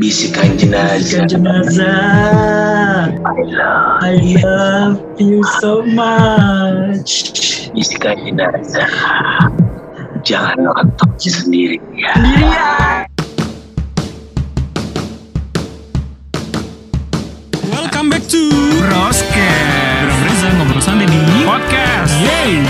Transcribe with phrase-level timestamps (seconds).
[0.00, 0.96] Bisikan jenazah.
[0.96, 3.12] Bisikan jenazah.
[3.20, 4.00] I love.
[4.00, 7.28] I love you so much.
[7.76, 8.88] Bisikan jenazah.
[10.24, 12.16] Jangan nonton sendiri ya.
[12.16, 13.04] Sendirian.
[17.68, 18.48] Welcome back to
[18.80, 22.69] Broscast Bro Reza ngobrol santai di podcast Yeay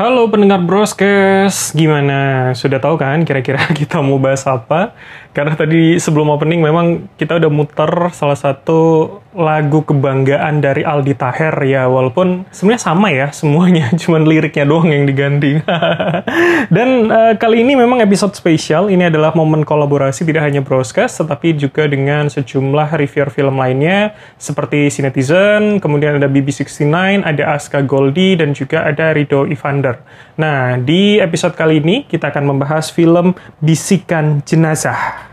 [0.00, 2.48] Halo pendengar Broskes, gimana?
[2.56, 4.96] Sudah tahu kan kira-kira kita mau bahas apa?
[5.36, 8.80] Karena tadi sebelum opening memang kita udah muter salah satu
[9.30, 15.06] lagu kebanggaan dari Aldi Taher ya, walaupun sebenarnya sama ya semuanya, cuman liriknya doang yang
[15.06, 15.62] diganti.
[16.74, 21.54] Dan uh, kali ini memang episode spesial, ini adalah momen kolaborasi tidak hanya Broskes, tetapi
[21.54, 28.50] juga dengan sejumlah reviewer film lainnya seperti Cinetizen, kemudian ada BB69, ada Aska Goldie, dan
[28.50, 30.02] juga ada Rido Ivander.
[30.42, 35.30] Nah, di episode kali ini kita akan membahas film Bisikan Jenazah.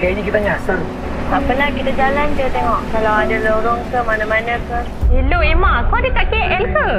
[0.00, 0.78] Kayaknya kita nyasar.
[1.28, 4.78] Tak apalah kita jalan je tengok kalau ada lorong ke mana-mana ke.
[5.12, 6.90] Hello Emma, kau dekat KL ke?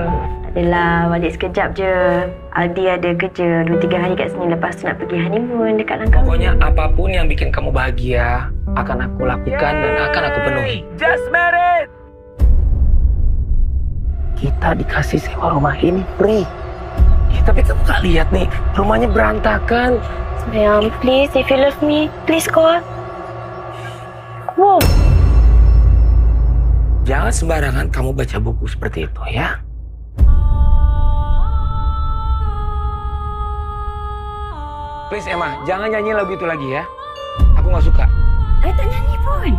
[0.53, 1.93] Adalah balik sekejap je.
[2.53, 6.29] Aldi ada kerja 2-3 hari kat sini lepas tu nak pergi honeymoon dekat Langkawi.
[6.29, 10.77] Pokoknya apapun yang bikin kamu bahagia akan aku lakukan dan akan aku penuhi.
[11.01, 11.89] Just married!
[14.37, 16.45] Kita dikasih sewa rumah ini free.
[17.31, 19.97] Ya, tapi kamu gak lihat nih, rumahnya berantakan.
[20.49, 22.81] Sayang, please if you love me, please call.
[24.59, 24.81] Wow.
[27.01, 29.57] Jangan sembarangan kamu baca buku seperti itu ya.
[35.11, 36.87] Please Emma, jangan nyanyi lagu itu lagi ya.
[37.59, 38.05] Aku nggak suka.
[38.63, 39.53] Saya tak nyanyi pun.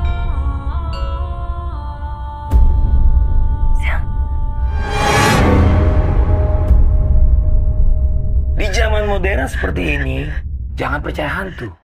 [8.92, 10.28] Zaman modern seperti ini,
[10.76, 11.81] jangan percaya hantu.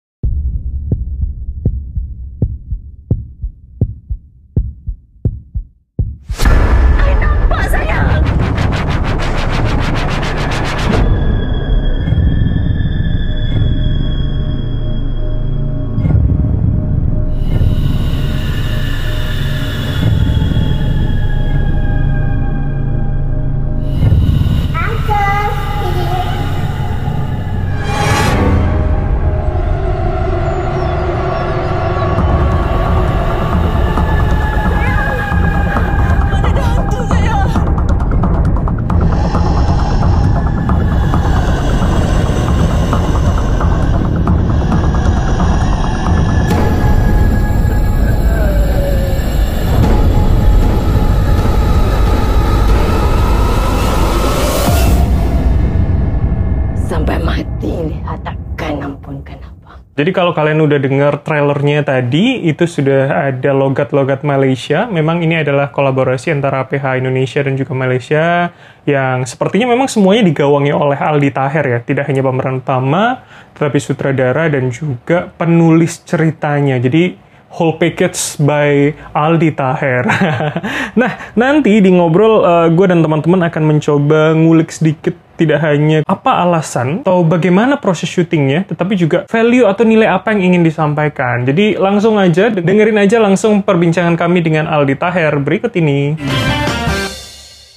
[59.99, 64.87] Jadi kalau kalian udah dengar trailernya tadi, itu sudah ada logat-logat Malaysia.
[64.87, 68.55] Memang ini adalah kolaborasi antara PH Indonesia dan juga Malaysia
[68.87, 71.79] yang sepertinya memang semuanya digawangi oleh Aldi Taher ya.
[71.83, 73.27] Tidak hanya pemeran utama,
[73.59, 76.79] tetapi sutradara dan juga penulis ceritanya.
[76.79, 77.19] Jadi
[77.53, 80.05] whole package by Aldi Taher.
[81.01, 87.07] nah, nanti di ngobrol gue dan teman-teman akan mencoba ngulik sedikit tidak hanya apa alasan
[87.07, 91.47] atau bagaimana proses syutingnya, tetapi juga value atau nilai apa yang ingin disampaikan.
[91.47, 96.19] Jadi langsung aja dengerin aja langsung perbincangan kami dengan Aldi Taher berikut ini.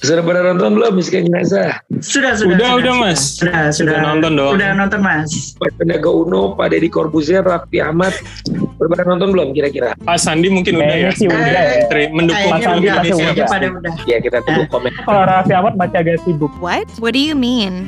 [0.02, 1.78] Sudah pada nonton belum Miskin Jenazah?
[2.02, 2.58] Sudah, sudah.
[2.58, 3.38] Udah, udah, Mas.
[3.38, 3.94] Sudah, sudah.
[3.94, 4.52] Sudah nonton dong.
[4.58, 5.54] Sudah nonton, Mas.
[5.54, 8.10] Pak Pendaga Uno, Pak Deddy Corbuzier, Raffi Ahmad.
[8.88, 9.94] Pada nonton belum kira-kira?
[9.98, 11.10] Pak Sandi mungkin udah ya.
[11.14, 12.08] Sih udah ya.
[12.10, 13.24] Mendukung Kayaknya Sandi udah, Indonesia.
[13.30, 13.52] pasti.
[13.52, 13.92] pada udah.
[14.08, 14.90] Ya kita tunggu komen.
[15.02, 16.52] Kalau Raffi Ahmad masih agak sibuk.
[16.58, 16.86] What?
[16.98, 17.86] What do you mean?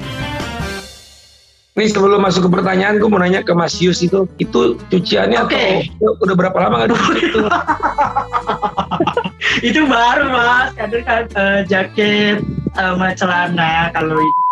[1.74, 5.90] Nih sebelum masuk ke pertanyaan, gue mau nanya ke Mas Yus itu, itu cuciannya Oke.
[5.98, 7.40] atau udah berapa lama nggak dulu itu?
[9.74, 10.72] Itu baru, Mas.
[10.74, 12.38] Kadang kan eh, jaket
[12.74, 14.43] sama celana kalau itu.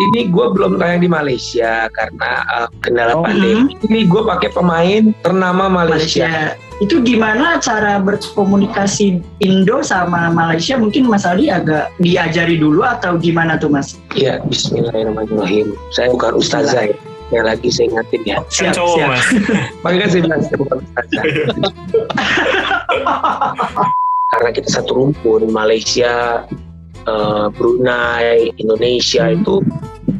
[0.00, 3.24] Ini gue belum tayang di Malaysia karena eh, kendala Oh.
[3.24, 3.76] pandemi.
[3.84, 6.24] Ini gue pakai pemain ternama Malaysia.
[6.24, 6.56] Malaysia.
[6.80, 10.80] Itu gimana cara berkomunikasi Indo sama Malaysia?
[10.80, 14.00] Mungkin Mas Aldi agak diajari dulu atau gimana tuh Mas?
[14.16, 15.76] Iya, Bismillahirrahmanirrahim.
[15.92, 16.96] Saya bukan ustazah ya.
[17.28, 18.36] Sekali lagi saya ingatin ya.
[18.48, 19.08] Siap, Cowok, siap.
[19.12, 19.24] Mas.
[19.84, 21.22] Makanya kan saya bilang saya bukan ustazah.
[24.30, 26.46] Karena kita satu rumpun, Malaysia,
[27.06, 29.64] eh, Brunei, Indonesia itu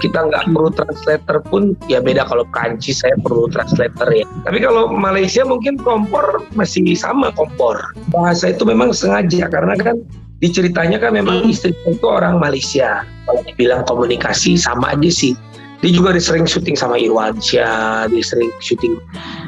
[0.01, 4.25] kita nggak perlu translator pun ya beda kalau Prancis saya perlu translator ya.
[4.49, 7.77] Tapi kalau Malaysia mungkin kompor masih sama kompor.
[8.09, 10.01] Bahasa itu memang sengaja karena kan
[10.41, 13.05] diceritanya kan memang istri itu orang Malaysia.
[13.29, 15.37] Kalau dibilang komunikasi sama aja sih.
[15.81, 19.01] Dia juga dia sering syuting sama Irwansyah dia sering syuting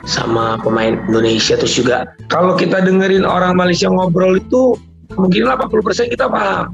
[0.09, 1.61] sama pemain Indonesia.
[1.61, 4.81] Terus juga kalau kita dengerin orang Malaysia ngobrol itu
[5.13, 6.73] mungkin 80% kita paham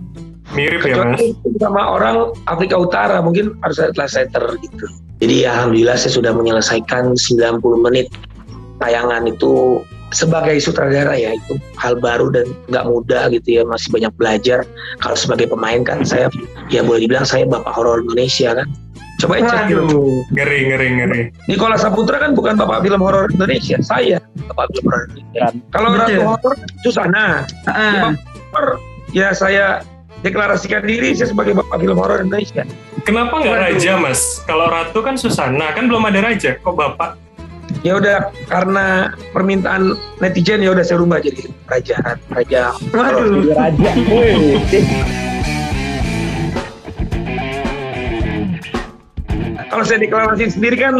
[0.59, 1.23] Mirip ya mas.
[1.23, 4.87] kecuali sama orang Afrika Utara mungkin harus ada translator gitu.
[5.23, 8.11] Jadi alhamdulillah saya sudah menyelesaikan 90 menit
[8.83, 11.35] tayangan itu sebagai sutradara ya.
[11.35, 13.63] Itu hal baru dan nggak mudah gitu ya.
[13.67, 14.67] Masih banyak belajar.
[15.03, 16.27] Kalau sebagai pemain kan saya
[16.71, 18.67] ya boleh dibilang saya bapak horor Indonesia kan.
[19.19, 20.23] Coba cek film Waduh.
[20.31, 21.23] Ngeri, ngeri, ngeri.
[21.51, 23.83] Nikola Saputra kan bukan bapak film horor Indonesia.
[23.83, 25.41] Saya bapak film horor Indonesia.
[25.43, 25.55] Kan.
[25.75, 26.55] kalau ratu horor
[26.87, 27.43] Susana.
[27.67, 28.15] Ah,
[28.55, 28.79] horor
[29.11, 29.83] ya saya
[30.27, 32.67] deklarasikan diri saya sebagai bapak film horor Indonesia
[33.07, 34.45] Kenapa nggak raja mas?
[34.45, 36.61] Kalau ratu kan Susana, kan belum ada raja.
[36.61, 37.17] Kok bapak?
[37.87, 41.97] ya udah karena permintaan netizen ya udah saya rubah jadi raja
[42.33, 42.73] raja.
[42.75, 43.91] Jadi raja.
[49.69, 50.95] Kalau saya deklarasi sendiri kan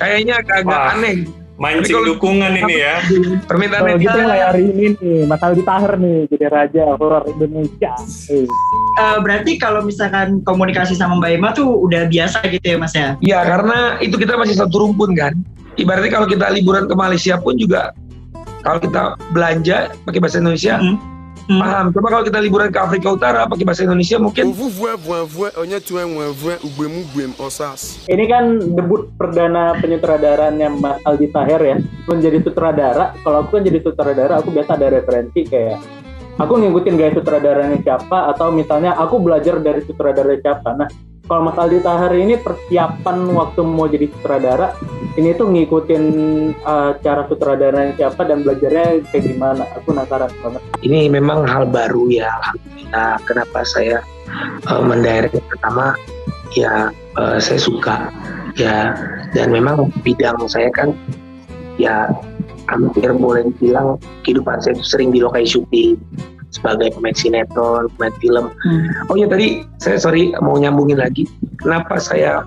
[0.00, 0.96] kayaknya agak-agak Wah.
[0.96, 1.28] aneh
[1.60, 2.94] Mancing Tapi kalau- dukungan ini ya.
[3.44, 7.92] permintaan Kalau gitu mulai hari ini nih, Mas Aldi Taher nih jadi raja horor Indonesia.
[8.26, 8.48] Eh,
[8.92, 13.14] Eh, berarti kalau misalkan komunikasi sama Mbak Emma tuh udah biasa gitu ya Mas ya?
[13.20, 15.32] ya karena itu kita masih satu rumpun kan
[15.74, 17.92] ibaratnya kalau kita liburan ke Malaysia pun juga
[18.60, 20.96] kalau kita belanja pakai bahasa Indonesia Hmm.
[21.48, 21.60] Hmm.
[21.62, 24.52] paham coba kalau kita liburan ke Afrika Utara pakai bahasa Indonesia mungkin.
[28.06, 28.44] Ini kan
[28.76, 31.76] debut perdana penyutradaraannya Mas Aldi Taher ya.
[32.10, 35.78] Menjadi sutradara, kalau aku kan jadi sutradara, aku biasa ada referensi kayak
[36.40, 40.72] aku ngikutin gaya sutradaranya siapa atau misalnya aku belajar dari sutradara siapa.
[40.76, 40.88] Nah,
[41.30, 44.74] kalau Mas Aldi Taher ini persiapan waktu mau jadi sutradara,
[45.14, 46.04] ini tuh ngikutin
[46.66, 49.62] uh, cara sutradaranya siapa dan belajarnya kayak gimana.
[49.78, 50.62] Aku penasaran banget.
[50.82, 54.02] ini memang hal baru ya alhamdulillah kenapa saya
[54.66, 55.94] uh, mendirect pertama
[56.50, 58.10] ya eh, saya suka
[58.58, 58.94] ya
[59.30, 60.90] dan memang bidang saya kan
[61.78, 62.10] ya
[62.66, 65.94] hampir boleh dibilang kehidupan saya itu sering di lokasi syuting
[66.50, 68.44] sebagai pemain sinetron, pemain film.
[68.66, 69.10] Hmm.
[69.10, 71.26] Oh ya tadi saya sorry mau nyambungin lagi.
[71.62, 72.42] Kenapa saya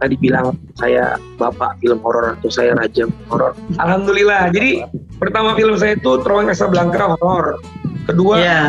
[0.00, 3.52] tadi bilang saya bapak film horor atau saya raja horor?
[3.76, 4.54] Alhamdulillah.
[4.54, 4.86] Jadi
[5.18, 7.60] pertama film saya itu Terowongan Casablanca horor.
[8.08, 8.62] Kedua Iya,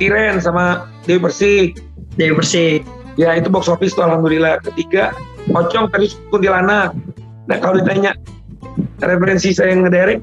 [0.00, 1.78] Tiren sama Dewi Persik.
[2.16, 2.82] Dewi Persik.
[3.20, 4.58] Ya itu box office tuh alhamdulillah.
[4.64, 5.12] Ketiga
[5.48, 6.92] Pocong tadi Kuntilanak.
[7.48, 8.12] Nah kalau ditanya
[9.00, 10.20] referensi saya ngederek,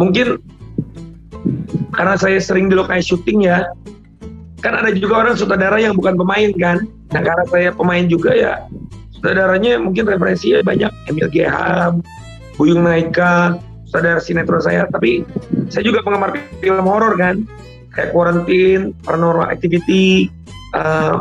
[0.00, 0.40] mungkin
[1.98, 3.66] karena saya sering di lokasi syuting ya,
[4.62, 6.86] kan ada juga orang sutradara yang bukan pemain kan.
[7.10, 8.62] Nah karena saya pemain juga ya,
[9.10, 10.94] sutradaranya mungkin referensinya banyak.
[11.10, 11.50] Emil G.
[12.54, 13.58] Buyung Naika,
[13.90, 14.86] sutradara sinetron saya.
[14.86, 15.26] Tapi
[15.74, 17.42] saya juga penggemar film horor kan,
[17.90, 20.30] kayak Quarantine, Paranormal Activity,
[20.78, 21.14] eh,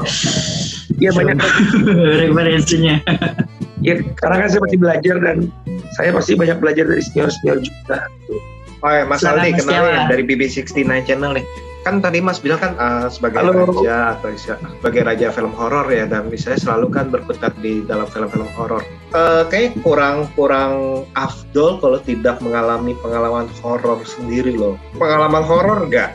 [1.01, 1.41] ya banyak
[2.21, 3.01] referensinya.
[3.81, 5.37] ya karena kan saya masih belajar dan
[5.97, 7.97] saya pasti banyak belajar dari senior-senior juga.
[8.85, 10.09] Oh ya, Mas Aldi, kenalin Tiawan.
[10.11, 11.45] dari BB69 Channel nih.
[11.81, 13.63] Kan tadi Mas bilang kan eh, sebagai Halo.
[13.63, 18.45] raja atau sebagai raja film horor ya dan misalnya selalu kan berkutat di dalam film-film
[18.59, 18.83] horor.
[19.15, 24.75] Eh kayak kurang kurang afdol kalau tidak mengalami pengalaman horor sendiri loh.
[24.99, 26.11] Pengalaman horor nggak?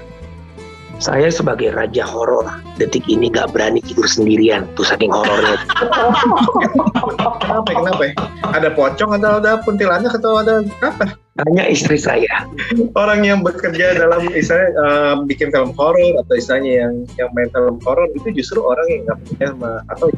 [1.01, 2.47] Saya sebagai raja horor
[2.79, 5.59] detik ini gak berani tidur sendirian tuh saking horornya.
[7.43, 7.71] Kenapa?
[7.75, 8.03] Kenapa?
[8.07, 8.15] ya?
[8.55, 11.19] Ada pocong atau ada kuntilanak atau ada apa?
[11.33, 12.45] Tanya istri saya.
[12.93, 17.81] Orang yang bekerja dalam misalnya eh, bikin film horor atau istilahnya yang yang main film
[17.89, 19.49] horor itu justru orang yang nggak punya
[19.89, 20.09] atau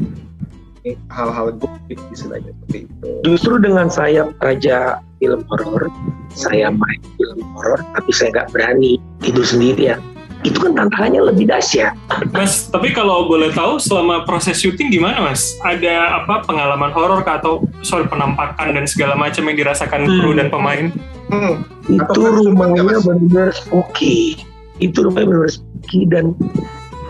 [1.09, 3.09] hal-hal goib istilahnya seperti itu.
[3.25, 5.89] Justru dengan saya raja film horor,
[6.37, 10.03] saya main film horor, tapi saya nggak berani tidur sendirian.
[10.45, 11.97] Itu kan tantangannya lebih dahsyat.
[12.37, 15.57] Mas, tapi kalau boleh tahu selama proses syuting gimana mas?
[15.65, 20.21] Ada apa pengalaman horor kah atau soal penampakan dan segala macam yang dirasakan Hmm.
[20.21, 20.93] kru dan pemain?
[21.33, 21.65] Hmm.
[21.89, 24.45] Itu rumahnya benar-benar spooky.
[24.85, 26.37] Itu rumahnya benar-benar spooky dan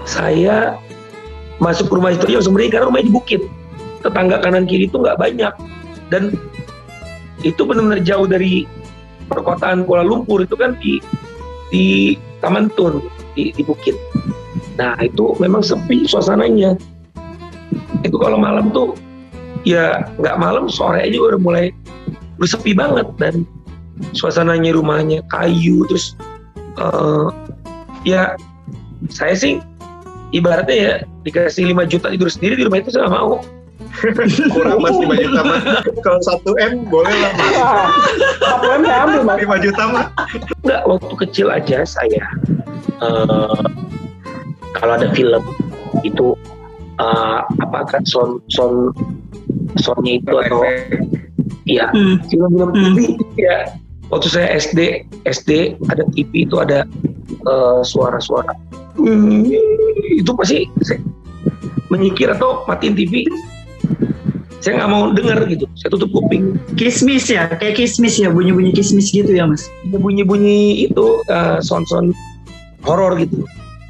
[0.07, 0.79] saya
[1.59, 3.43] masuk ke rumah itu ya sebenarnya karena rumahnya di bukit.
[4.07, 5.55] Tetangga kanan kiri itu nggak banyak
[6.13, 6.39] dan
[7.43, 8.69] itu benar-benar jauh dari
[9.27, 11.01] perkotaan Kuala Lumpur itu kan di
[11.73, 12.15] di
[12.45, 13.01] Taman Tun
[13.35, 13.95] di, di bukit.
[14.79, 16.79] Nah itu memang sepi suasananya.
[18.03, 18.95] Itu kalau malam tuh
[19.67, 21.73] ya nggak malam sore aja udah mulai
[22.37, 23.49] udah sepi banget dan
[24.13, 26.19] suasananya rumahnya kayu terus
[26.77, 27.27] eh,
[28.05, 28.37] ya
[29.09, 29.63] saya sih
[30.37, 33.41] ibaratnya ya dikasih 5 juta tidur sendiri di rumah itu saya mau
[34.53, 35.63] kurang mas 5 juta mas.
[36.03, 37.53] Kalau 1 m boleh lah mas.
[38.43, 39.37] Satu M saya ambil mas.
[39.43, 40.07] 5 juta mas.
[40.65, 42.23] Enggak, waktu kecil aja saya
[43.03, 43.59] eh,
[44.75, 45.43] kalau ada film
[46.03, 46.35] itu
[46.99, 48.93] eh, apa kan sound sound
[49.79, 50.61] soundnya itu atau
[51.65, 52.21] ya Hmm.
[52.29, 52.95] film-film Hmm.
[52.97, 53.09] TV
[53.41, 53.73] ya
[54.13, 56.85] waktu saya SD SD ada TV itu ada
[57.29, 58.53] eh, suara-suara.
[58.95, 59.43] Hmm,
[60.07, 61.03] itu pasti saya
[61.91, 63.27] menyikir atau matiin TV
[64.65, 65.69] saya nggak mau dengar gitu.
[65.77, 66.57] Saya tutup kuping.
[66.73, 69.69] Kismis ya, kayak kismis ya, bunyi-bunyi kismis gitu ya mas.
[69.85, 72.17] bunyi-bunyi itu eh, sound-sound
[72.89, 73.45] horor gitu.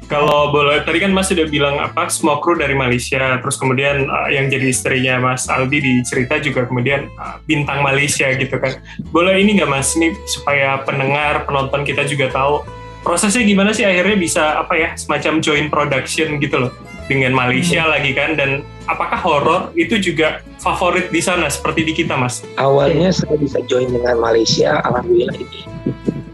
[0.05, 4.29] Kalau boleh, tadi kan Mas sudah bilang apa, semua kru dari Malaysia, terus kemudian uh,
[4.29, 8.77] yang jadi istrinya Mas Aldi di cerita juga kemudian uh, bintang Malaysia gitu kan.
[9.09, 12.61] Boleh ini nggak Mas, ini supaya pendengar, penonton kita juga tahu
[13.01, 16.73] prosesnya gimana sih akhirnya bisa apa ya, semacam joint production gitu loh
[17.05, 22.17] dengan Malaysia lagi kan, dan apakah horor itu juga favorit di sana seperti di kita
[22.17, 22.41] Mas?
[22.57, 25.61] awalnya saya bisa join dengan Malaysia alhamdulillah ini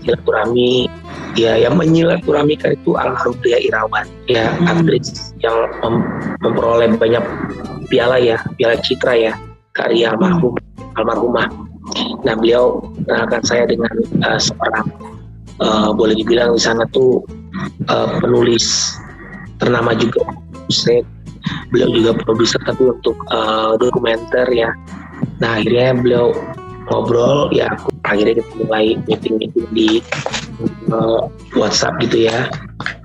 [0.04, 0.90] silaturahmi.
[1.40, 4.04] Ya yang menyilaturahmikan itu almarhum Irawan.
[4.28, 4.68] Ya Hmm.
[4.68, 7.24] aktris yang mem- memperoleh banyak
[7.88, 9.34] piala ya piala citra ya
[9.72, 10.60] karya almarhum
[11.00, 11.48] almarhumah.
[12.28, 14.92] Nah beliau kenalkan saya dengan eh, seorang
[15.64, 17.24] eh, boleh dibilang di sana tuh
[17.88, 18.98] eh, penulis
[19.56, 20.26] ternama juga
[20.74, 21.02] saya
[21.72, 24.70] beliau juga produser tapi untuk eh, dokumenter ya.
[25.42, 26.28] Nah akhirnya beliau
[26.90, 29.90] ngobrol ya aku akhirnya kita mulai meeting meeting di
[30.92, 31.22] eh,
[31.58, 32.50] WhatsApp gitu ya.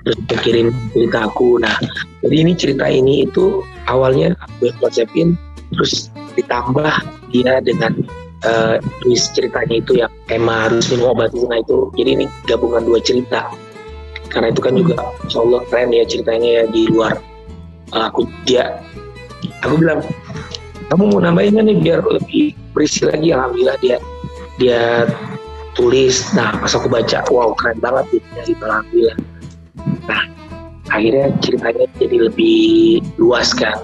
[0.07, 1.59] Terus kirim cerita aku.
[1.61, 1.75] Nah
[2.25, 5.29] jadi ini cerita ini itu awalnya aku yang WhatsAppin
[5.75, 6.95] terus ditambah
[7.35, 7.93] dia dengan
[8.47, 13.01] eh, tulis ceritanya itu yang Emma harus minum obat nah itu jadi ini gabungan dua
[13.01, 13.51] cerita.
[14.27, 17.17] Karena itu kan juga Insya Allah keren ya ceritanya ya di luar
[17.95, 18.83] aku dia
[19.63, 20.03] aku bilang
[20.87, 23.35] kamu mau nambahin nggak nih biar lebih berisi lagi?
[23.35, 23.97] Alhamdulillah dia
[24.63, 24.83] dia
[25.75, 26.31] tulis.
[26.33, 29.19] Nah pas aku baca wow keren banget gitu alhamdulillah.
[30.07, 30.23] Nah
[30.95, 33.83] akhirnya ceritanya jadi lebih luas kan.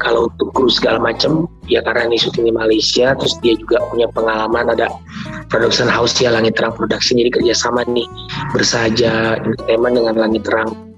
[0.00, 4.08] Kalau untuk kru segala macam ya karena ini syuting di Malaysia terus dia juga punya
[4.12, 4.88] pengalaman ada
[5.52, 7.20] production house ya Langit Terang Production.
[7.20, 8.08] Jadi kerjasama nih
[8.52, 10.89] bersaja entertainment dengan Langit Terang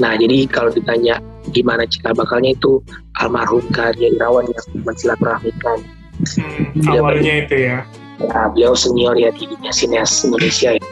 [0.00, 1.20] nah jadi kalau ditanya
[1.52, 2.80] gimana cikal bakalnya itu
[3.20, 5.78] almarhum Karya Irawan yang mensilaturahmikan
[6.20, 7.78] Hmm, Iya, awalnya itu ya.
[8.20, 10.84] ya, beliau senior ya di dunia sineas Indonesia ya.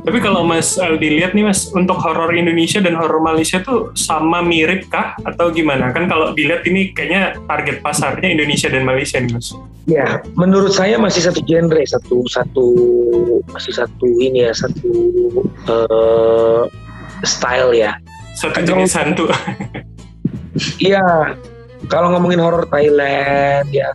[0.00, 4.40] Tapi kalau Mas Aldi lihat nih Mas, untuk horor Indonesia dan horor Malaysia tuh sama
[4.40, 5.92] mirip kah atau gimana?
[5.92, 9.52] Kan kalau dilihat ini kayaknya target pasarnya Indonesia dan Malaysia nih Mas.
[9.84, 12.66] Ya, menurut saya masih satu genre, satu satu
[13.52, 14.92] masih satu ini ya, satu
[15.68, 16.62] eh,
[17.26, 17.92] style ya.
[18.40, 19.28] Satu jenis hantu.
[20.82, 21.38] Iya,
[21.86, 23.94] kalau ngomongin horor Thailand ya,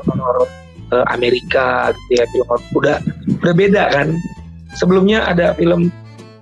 [0.00, 0.48] horor
[0.90, 2.96] eh, Amerika gitu ya, film horor udah
[3.44, 4.16] udah beda kan.
[4.74, 5.92] Sebelumnya ada film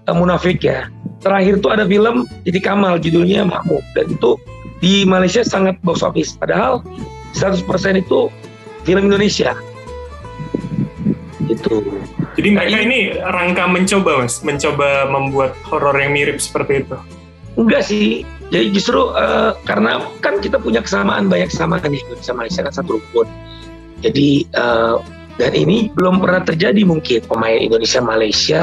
[0.07, 0.87] eh, Munafik ya.
[1.21, 4.39] Terakhir tuh ada film Titi Kamal judulnya Makmum dan itu
[4.79, 6.39] di Malaysia sangat box office.
[6.39, 6.87] Padahal
[7.35, 7.67] 100%
[7.99, 8.31] itu
[8.87, 9.59] film Indonesia.
[11.51, 11.83] Itu.
[12.39, 16.97] Jadi mereka ini rangka mencoba Mas, mencoba membuat horor yang mirip seperti itu.
[17.57, 18.25] Enggak sih.
[18.53, 23.01] Jadi justru eh, karena kan kita punya kesamaan banyak kesamaan nih Indonesia Malaysia kan satu
[23.01, 23.27] rumpun.
[24.05, 24.97] Jadi eh,
[25.41, 28.61] dan ini belum pernah terjadi mungkin pemain Indonesia Malaysia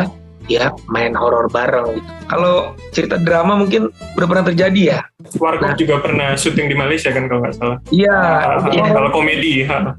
[0.49, 2.09] ya main horor bareng gitu.
[2.29, 4.99] Kalau cerita drama mungkin udah pernah terjadi ya.
[5.37, 5.77] Warkop Nah.
[5.77, 7.77] juga pernah syuting di Malaysia kan kalau nggak salah.
[7.93, 8.17] Iya.
[8.17, 8.85] Ah, iya.
[8.89, 9.65] kalau komedi.
[9.65, 9.93] ha.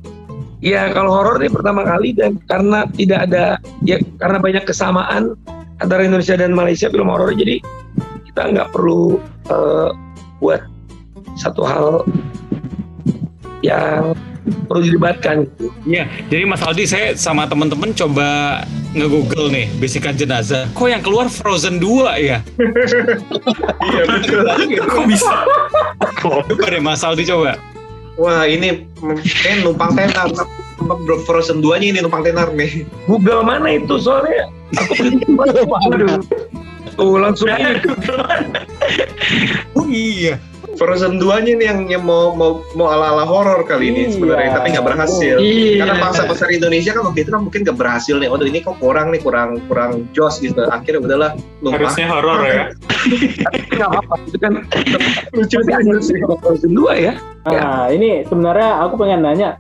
[0.61, 5.33] Iya, kalau horor ini pertama kali dan karena tidak ada ya karena banyak kesamaan
[5.81, 7.65] antara Indonesia dan Malaysia film horor jadi
[8.31, 9.19] kita nggak perlu
[9.51, 9.91] eh,
[10.39, 10.63] buat
[11.35, 12.07] satu hal
[13.61, 14.15] yang
[14.71, 15.69] perlu didebatkan gitu.
[15.85, 18.63] Iya, jadi Mas Aldi saya sama teman-teman coba
[18.97, 20.71] nge-google nih bisikan jenazah.
[20.73, 22.39] Kok yang keluar Frozen 2 ya?
[23.91, 24.47] Iya betul.
[24.87, 25.35] Kok bisa?
[26.23, 27.59] Coba deh Mas Aldi coba.
[28.17, 28.87] Wah ini
[29.43, 30.31] kayak numpang tenar.
[30.81, 32.87] Bro Frozen 2 nya ini numpang tenar nih.
[33.05, 35.21] Google mana itu soalnya aku belum
[35.91, 36.23] Waduh.
[37.01, 37.81] Tuh langsung ini
[39.79, 40.37] Oh iya.
[40.79, 44.13] Frozen 2 nya nih yang, yang mau mau mau ala-ala horor kali ini Iya.
[44.17, 45.35] sebenarnya tapi nggak berhasil.
[45.37, 45.85] Iya.
[45.85, 48.29] Karena bangsa besar Indonesia kan waktu itu kan mungkin nggak berhasil nih.
[48.33, 50.65] Waduh ini kok kurang nih kurang kurang jos gitu.
[50.69, 51.31] Akhirnya udahlah
[51.61, 51.85] numpang.
[51.85, 52.65] Harusnya horor ya.
[53.77, 54.53] nggak apa itu kan
[55.37, 55.59] lucu
[56.41, 57.13] Frozen 2 ya.
[57.49, 59.57] Nah, ini sebenarnya aku pengen nanya,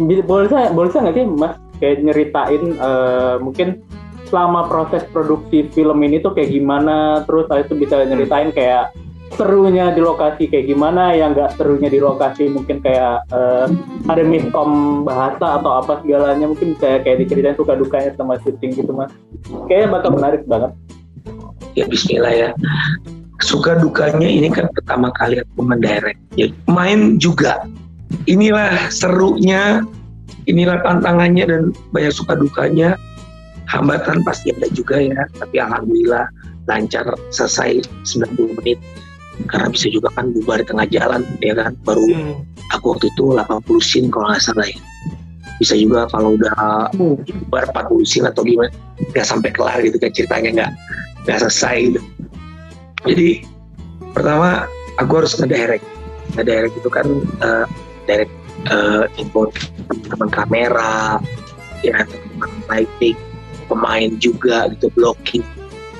[0.00, 3.68] boleh saya boleh saya nggak sih Mas kayak nyeritain eh, mungkin
[4.28, 8.92] selama proses produksi film ini tuh kayak gimana, terus saya itu bisa nyeritain kayak
[9.36, 13.66] serunya di lokasi kayak gimana, yang nggak serunya di lokasi mungkin kayak eh,
[14.08, 16.48] ada miskom bahasa atau apa segalanya.
[16.48, 19.12] Mungkin bisa kayak diceritain suka dukanya sama syuting gitu Mas.
[19.68, 20.72] Kayaknya bakal menarik banget.
[21.76, 22.50] ya Bismillah ya.
[23.38, 26.18] Suka dukanya ini kan pertama kali aku mendirect.
[26.34, 27.62] Ya, main juga.
[28.26, 29.86] Inilah serunya
[30.48, 32.96] inilah tantangannya dan banyak suka dukanya
[33.68, 36.26] hambatan pasti ada juga ya tapi alhamdulillah
[36.68, 38.80] lancar selesai 90 menit.
[39.48, 41.72] Karena bisa juga kan bubar di tengah jalan ya kan?
[41.86, 42.42] Baru Hmm.
[42.74, 44.80] aku waktu itu 80 scene kalau nggak salah ya.
[45.62, 48.68] Bisa juga kalau udah bubar 40 scene atau gimana
[49.14, 50.70] nggak sampai kelar gitu kan ceritanya nggak
[51.24, 52.00] nggak selesai gitu.
[53.06, 53.28] Jadi
[54.12, 54.66] pertama
[54.98, 55.86] aku harus ngedirect.
[56.34, 57.06] Ngedirect itu kan
[57.40, 57.66] eh,
[58.10, 58.34] direct
[58.68, 59.48] eh, info
[59.86, 61.22] teman-teman kamera
[61.86, 63.14] ya teman lighting
[63.68, 65.44] pemain juga gitu blocking.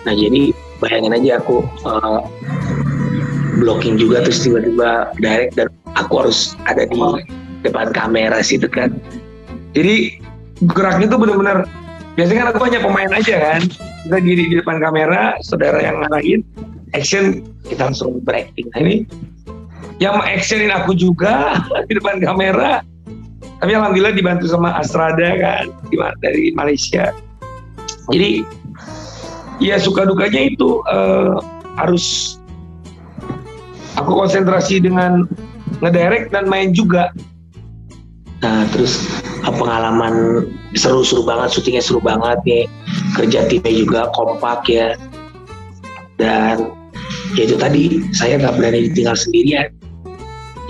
[0.08, 0.50] Nah jadi
[0.82, 2.20] bayangin aja aku eh,
[3.60, 6.98] blocking juga terus tiba-tiba direct dan aku harus ada di
[7.62, 8.94] depan kamera situ kan.
[9.76, 10.18] Jadi
[10.74, 11.68] geraknya tuh bener-bener
[12.18, 13.62] biasanya kan aku hanya pemain aja kan.
[14.08, 16.40] Kita di, di depan kamera saudara yang ngarahin
[16.96, 19.04] action kita langsung berakting nah ini
[20.00, 21.58] yang actionin aku juga
[21.90, 22.80] di depan kamera.
[23.58, 25.66] Tapi alhamdulillah dibantu sama Astrada kan
[26.22, 27.10] dari Malaysia
[28.08, 28.42] jadi
[29.58, 31.34] ya suka dukanya itu eh,
[31.78, 32.36] harus
[33.98, 35.26] aku konsentrasi dengan
[35.82, 37.10] ngedirect dan main juga.
[38.38, 39.02] Nah terus
[39.42, 40.46] pengalaman
[40.78, 42.64] seru-seru banget syutingnya seru banget nih
[43.18, 44.94] kerja timnya juga kompak ya.
[46.18, 46.74] Dan
[47.34, 49.68] ya itu tadi saya nggak berani ditinggal sendirian.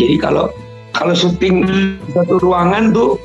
[0.01, 0.49] Jadi kalau
[0.97, 1.65] kalau syuting
[2.13, 3.21] satu ruangan tuh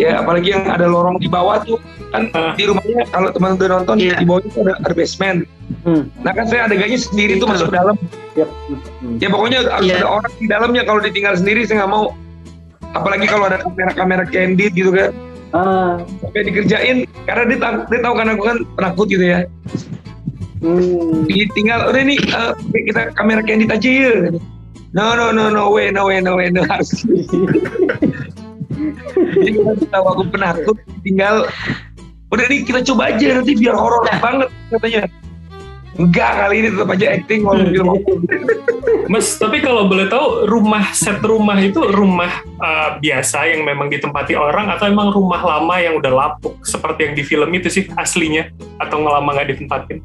[0.00, 1.76] ya apalagi yang ada lorong di bawah tuh
[2.08, 2.26] kan
[2.56, 4.16] di rumahnya kalau teman udah nonton Iya.
[4.16, 5.44] di bawah itu ada, ada basement
[5.80, 6.10] Hmm.
[6.20, 7.94] nah kan saya adegannya sendiri tuh masuk dalam
[8.34, 8.50] Yap.
[8.98, 9.16] Hmm.
[9.16, 10.02] ya pokoknya harus Iya.
[10.02, 12.04] ada orang di dalamnya kalau ditinggal sendiri saya nggak mau
[12.90, 15.14] apalagi kalau ada kamera-kamera candid gitu kan
[15.50, 15.98] Ah.
[16.20, 19.40] sampai dikerjain karena dia, tahu- dia tahu kan aku kan penakut gitu ya
[20.60, 21.24] Hmm.
[21.54, 22.52] tinggal udah nih eh,
[22.84, 24.12] kita kamera candid aja ya
[24.90, 26.90] no no no no way no way no way no harus
[29.40, 29.58] jadi
[29.90, 31.46] tahu aku penakut tinggal
[32.30, 35.02] udah nih kita coba aja nanti biar horor banget katanya
[35.98, 38.18] enggak kali ini tetap aja acting kalau film horor.
[39.10, 42.30] Mas, tapi kalau boleh tahu rumah set rumah itu rumah
[42.62, 47.14] uh, biasa yang memang ditempati orang atau emang rumah lama yang udah lapuk seperti yang
[47.18, 49.98] di film itu sih aslinya atau ngelama nggak ditempatin?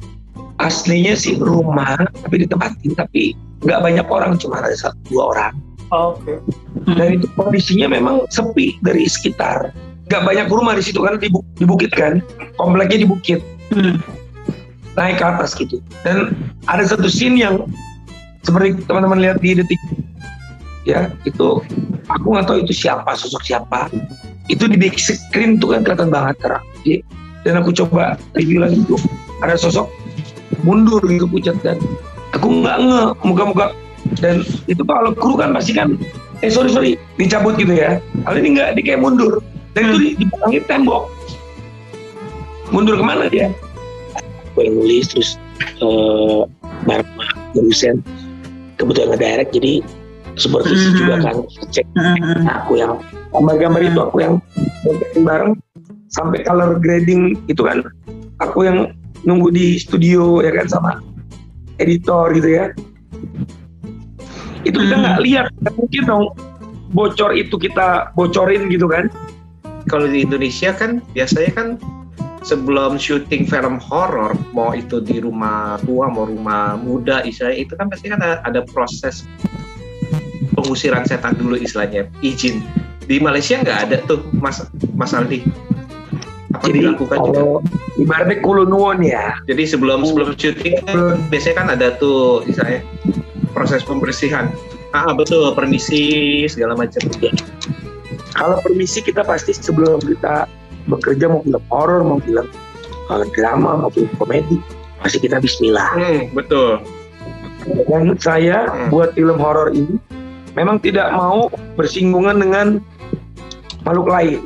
[0.64, 3.36] aslinya sih rumah tapi ditempatin tapi
[3.68, 5.54] nggak banyak orang cuma ada satu dua orang
[5.96, 6.44] Oh, Oke.
[7.00, 8.28] dan itu kondisinya memang.
[8.28, 9.72] sepi dari sekitar.
[10.12, 12.20] Nggak banyak rumah di situ kan di, bu- di bukit kan?
[12.60, 13.40] Kompleknya di bukit.
[13.72, 13.98] Hmm.
[14.96, 15.84] naik ke atas gitu.
[16.08, 16.32] Dan
[16.72, 17.68] ada satu scene yang
[18.48, 19.80] seperti teman-teman lihat di detik
[20.88, 21.60] ya itu
[22.08, 23.92] aku nggak tahu itu siapa sosok siapa.
[24.48, 27.02] Itu di big screen tuh kan kelihatan banget terang Jadi,
[27.44, 29.02] dan aku coba review lagi tuh.
[29.44, 29.92] Ada sosok
[30.64, 31.76] mundur gitu pucat dan
[32.32, 33.76] aku nggak nge muka-muka
[34.20, 35.96] dan itu kalau kru kan pasti kan
[36.44, 38.00] eh sorry sorry dicabut gitu ya.
[38.24, 39.40] Kali ini nggak dia kayak mundur.
[39.76, 41.12] Dan itu di, di tembok.
[42.72, 43.52] Mundur ke mana dia?
[44.56, 45.30] Yang nulis terus
[45.84, 46.42] eh
[46.88, 47.96] bareng sama produsen
[48.76, 49.74] kebetulan ngedirect jadi
[50.36, 50.98] supervisi Mhm.
[51.00, 51.36] juga kan
[51.72, 52.44] cek Hmm.
[52.48, 53.00] aku yang
[53.32, 54.34] gambar-gambar itu aku yang
[55.24, 55.56] bareng
[56.12, 57.84] sampai color grading itu kan.
[58.44, 58.92] Aku yang
[59.24, 60.92] nunggu di studio ya kan sama
[61.80, 62.66] editor gitu ya
[64.66, 65.04] itu kita Hmm.
[65.06, 65.46] nggak lihat.
[65.78, 66.26] Mungkin dong
[66.92, 69.08] bocor itu kita bocorin gitu kan.
[69.86, 71.68] Kalau di Indonesia kan biasanya kan
[72.46, 77.90] sebelum syuting film horor mau itu di rumah tua mau rumah muda istilahnya itu kan
[77.90, 79.26] pasti kan ada, ada proses
[80.54, 82.10] pengusiran setan dulu istilahnya.
[82.26, 82.62] Izin.
[83.06, 84.66] Di Malaysia nggak ada tuh Mas
[84.98, 85.46] Mas Aldi.
[86.56, 87.30] Apa jadi dilakukan juga?
[87.36, 87.52] kalau
[88.00, 89.38] ibaratnya kulunuon ya.
[89.46, 92.82] Jadi sebelum sebelum syuting kan biasanya kan ada tuh istilahnya
[93.56, 94.52] proses pembersihan.
[94.92, 97.00] Ah betul permisi segala macam.
[98.36, 100.44] Kalau permisi kita pasti sebelum kita
[100.92, 102.46] bekerja mau film horor mau film
[103.08, 104.60] uh, drama mau film komedi
[105.00, 105.96] pasti kita Bismillah.
[105.96, 106.84] Hmm, betul.
[107.88, 108.92] Dan saya Hmm.
[108.92, 109.96] buat film horor ini
[110.54, 111.48] memang tidak mau
[111.80, 112.68] bersinggungan dengan
[113.88, 114.44] makhluk lain.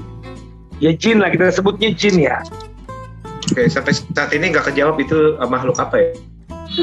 [0.79, 2.39] Ya jin lah kita sebutnya jin ya.
[3.49, 6.09] Oke sampai saat ini nggak kejawab itu uh, makhluk apa ya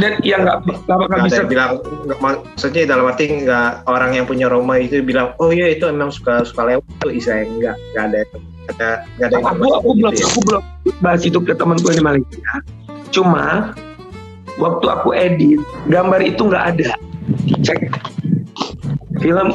[0.01, 1.71] dan yang nggak bakal bisa yang bilang
[2.05, 6.13] nggak maksudnya dalam arti nggak orang yang punya rumah itu bilang oh iya itu emang
[6.13, 7.45] suka suka lewat tuh Isa.
[7.45, 8.19] Nggak nggak ada
[8.67, 10.27] ada nggak ada aku aku belum gitu ya.
[10.29, 10.63] aku belum
[11.01, 12.53] bahas itu ke temanku di Malaysia.
[13.15, 13.73] Cuma
[14.61, 16.89] waktu aku edit gambar itu nggak ada.
[17.63, 17.81] Cek.
[19.23, 19.49] Film.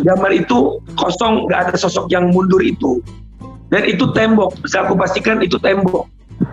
[0.00, 3.04] Gambar itu kosong nggak ada sosok yang mundur itu.
[3.70, 4.56] Dan itu tembok.
[4.64, 6.08] Bisa aku pastikan itu tembok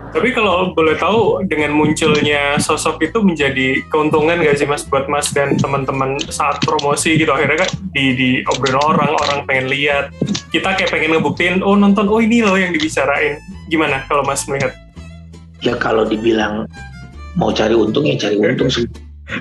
[0.08, 5.28] Tapi kalau boleh tahu dengan munculnya sosok itu menjadi keuntungan gak sih mas buat mas
[5.36, 7.28] dan teman-teman saat promosi gitu?
[7.28, 10.08] Akhirnya kan di di obrolin orang orang pengen lihat.
[10.48, 13.36] Kita kayak pengen ngebuktiin oh nonton oh ini loh yang dibicarain.
[13.68, 14.72] Gimana kalau mas melihat?
[15.60, 16.64] Ya kalau dibilang
[17.36, 18.88] mau cari untung ya cari untung sih.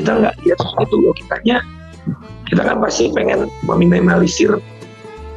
[0.00, 1.12] kita nggak lihat itu loh.
[1.12, 1.60] Kitanya
[2.48, 4.56] kita kan pasti pengen meminimalisir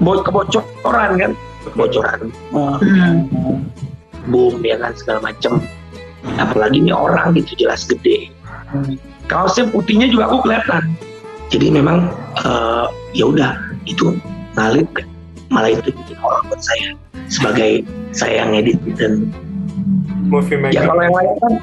[0.02, 1.32] bo- kebocoran kan
[1.68, 2.32] kebocoran.
[4.32, 5.60] Boom ya kan segala macem.
[6.40, 8.32] Apalagi ini orang gitu jelas gede.
[9.28, 10.96] Kaosnya putihnya juga aku kelihatan.
[11.52, 12.10] Jadi memang
[12.44, 13.52] eh, ya udah
[13.86, 14.16] itu
[14.56, 14.88] ngalir
[15.52, 16.96] malah itu bikin orang buat saya.
[17.30, 19.32] Sebagai saya yang edit dan
[20.24, 20.84] Movie ya maker.
[20.88, 21.54] kalau yang lain kan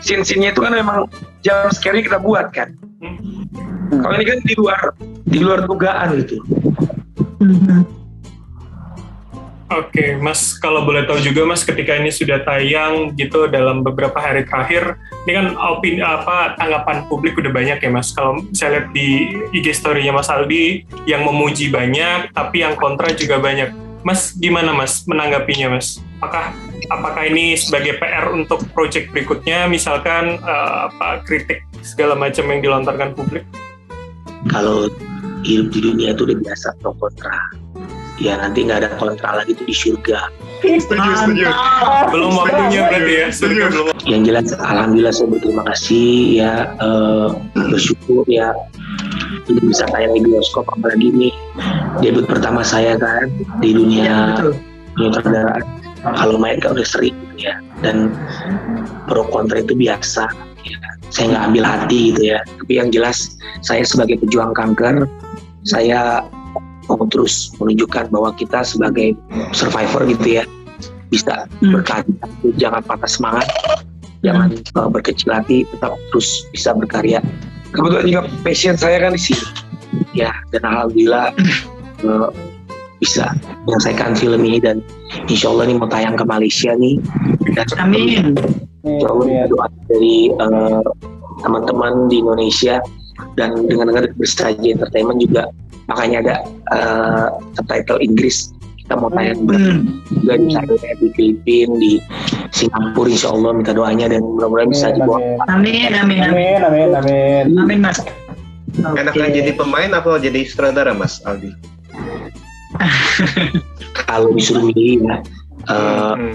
[0.00, 0.98] scene-scene-nya itu kan memang
[1.44, 2.74] jam scary kita buat kan?
[3.88, 4.80] Kalau ini kan di luar
[5.28, 6.40] di luar dugaan gitu
[9.68, 14.48] Oke, Mas, kalau boleh tahu juga, Mas, ketika ini sudah tayang gitu dalam beberapa hari
[14.48, 14.96] terakhir,
[15.28, 18.16] ini kan opini apa tanggapan publik udah banyak ya, Mas.
[18.16, 23.36] Kalau saya lihat di IG story-nya Mas Aldi, yang memuji banyak, tapi yang kontra juga
[23.36, 23.68] banyak.
[24.00, 26.00] Mas, gimana, Mas, menanggapinya, Mas?
[26.24, 26.56] Apakah
[26.88, 33.12] apakah ini sebagai PR untuk project berikutnya, misalkan eh, apa kritik segala macam yang dilontarkan
[33.12, 33.44] publik?
[34.46, 34.86] kalau
[35.42, 37.34] hidup di dunia itu udah biasa pro kontra
[38.18, 40.30] ya nanti nggak ada kontra lagi tuh di surga.
[40.58, 41.46] Setuju, setuju.
[42.10, 43.26] Belum waktunya berarti ya.
[43.30, 43.60] Setuju.
[43.70, 46.10] Belum yang jelas alhamdulillah saya berterima kasih
[46.42, 46.52] ya
[46.82, 47.28] eh,
[47.70, 48.50] bersyukur ya.
[49.48, 51.30] Ini bisa tayang di bioskop apalagi ini
[52.04, 53.32] debut pertama saya kan
[53.64, 54.54] di dunia betul.
[54.98, 55.64] penyutradaraan.
[55.98, 57.54] Kalau main kan udah sering gitu ya.
[57.80, 58.12] Dan
[59.06, 60.26] pro kontra itu biasa
[60.66, 60.78] ya.
[61.08, 62.38] saya nggak ambil hati gitu ya.
[62.44, 65.06] Tapi yang jelas saya sebagai pejuang kanker
[65.66, 66.24] saya
[66.88, 69.12] mau terus menunjukkan bahwa kita sebagai
[69.52, 70.44] survivor gitu ya
[71.08, 71.72] bisa Hmm.
[71.80, 72.16] berkarya.
[72.60, 73.46] Jangan patah semangat.
[74.20, 77.22] Jangan uh, berkecil hati tetap terus bisa berkarya.
[77.72, 79.44] Kebetulan juga passion saya kan di sini.
[80.12, 81.32] Ya dan alhamdulillah
[82.04, 82.28] uh,
[82.98, 83.30] bisa
[83.64, 84.82] menyelesaikan film ini dan
[85.30, 86.98] insya Allah ini mau tayang ke Malaysia nih.
[87.54, 88.34] Dan amin.
[88.84, 90.82] insya Allah doa dari uh,
[91.46, 92.82] teman-teman di Indonesia
[93.38, 95.46] dan dengan dengar bersaja entertainment juga
[95.88, 96.36] makanya ada
[96.70, 100.00] uh, subtitle Inggris kita mau tayang Hmm.
[100.10, 101.92] juga di sana di Filipina di
[102.50, 107.44] Singapura insya Allah minta doanya dan mudah-mudahan bisa dibawa amin amin amin Amin, amin, amin.
[107.58, 108.00] amin mas
[108.78, 109.34] Enaknya Oke.
[109.34, 111.50] jadi pemain apa jadi sutradara Mas Aldi?
[113.98, 115.16] kalau disuruh milih ya
[115.66, 116.34] uh, Hmm.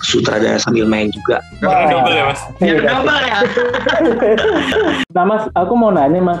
[0.00, 2.40] sutradara sambil main juga double ya, Mas.
[2.56, 3.38] Biar double ya
[5.14, 6.40] Nah mas, aku mau nanya mas,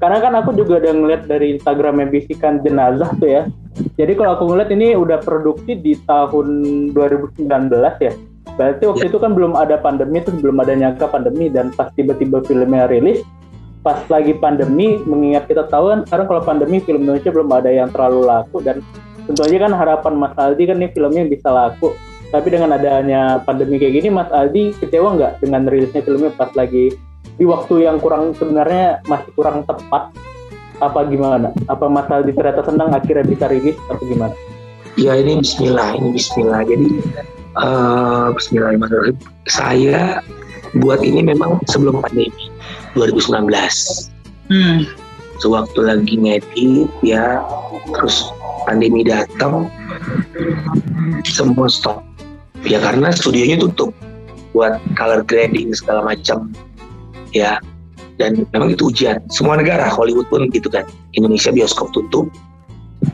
[0.00, 3.42] karena kan aku juga udah ngeliat dari Instagramnya bisikan jenazah tuh ya.
[4.00, 6.48] Jadi kalau aku ngeliat ini udah produksi di tahun
[6.96, 7.36] 2019
[8.00, 8.12] ya.
[8.56, 9.10] Berarti waktu Ya.
[9.12, 13.20] itu kan belum ada pandemi, terus belum ada nyangka pandemi dan pas tiba-tiba filmnya rilis,
[13.84, 17.88] pas lagi pandemi, mengingat kita tahu kan sekarang kalau pandemi film Indonesia belum ada yang
[17.92, 18.80] terlalu laku dan
[19.28, 21.92] tentu aja kan harapan Mas Aldi kan nih filmnya bisa laku.
[22.30, 26.96] Tapi dengan adanya pandemi kayak gini, Mas Aldi kecewa nggak dengan rilisnya filmnya pas lagi
[27.36, 30.10] di waktu yang kurang sebenarnya masih kurang tepat?
[30.80, 31.52] Apa gimana?
[31.68, 34.32] Apa Mas Aldi ternyata senang akhirnya bisa rilis atau gimana?
[34.98, 36.86] ya ini Bismillah ini Bismillah jadi
[37.60, 39.16] eh Bismillahirrahmanirrahim
[39.46, 40.20] saya
[40.78, 42.50] buat ini memang sebelum pandemi
[42.94, 43.48] 2019
[44.50, 44.80] hmm.
[45.42, 47.42] sewaktu lagi ngedit ya
[47.96, 48.30] terus
[48.66, 49.72] pandemi datang
[51.26, 52.02] semua stop
[52.66, 53.94] ya karena studionya tutup
[54.52, 56.50] buat color grading segala macam
[57.34, 57.58] ya.
[58.20, 59.16] Dan memang itu ujian.
[59.32, 60.84] Semua negara Hollywood pun gitu kan.
[61.16, 62.28] Indonesia bioskop tutup.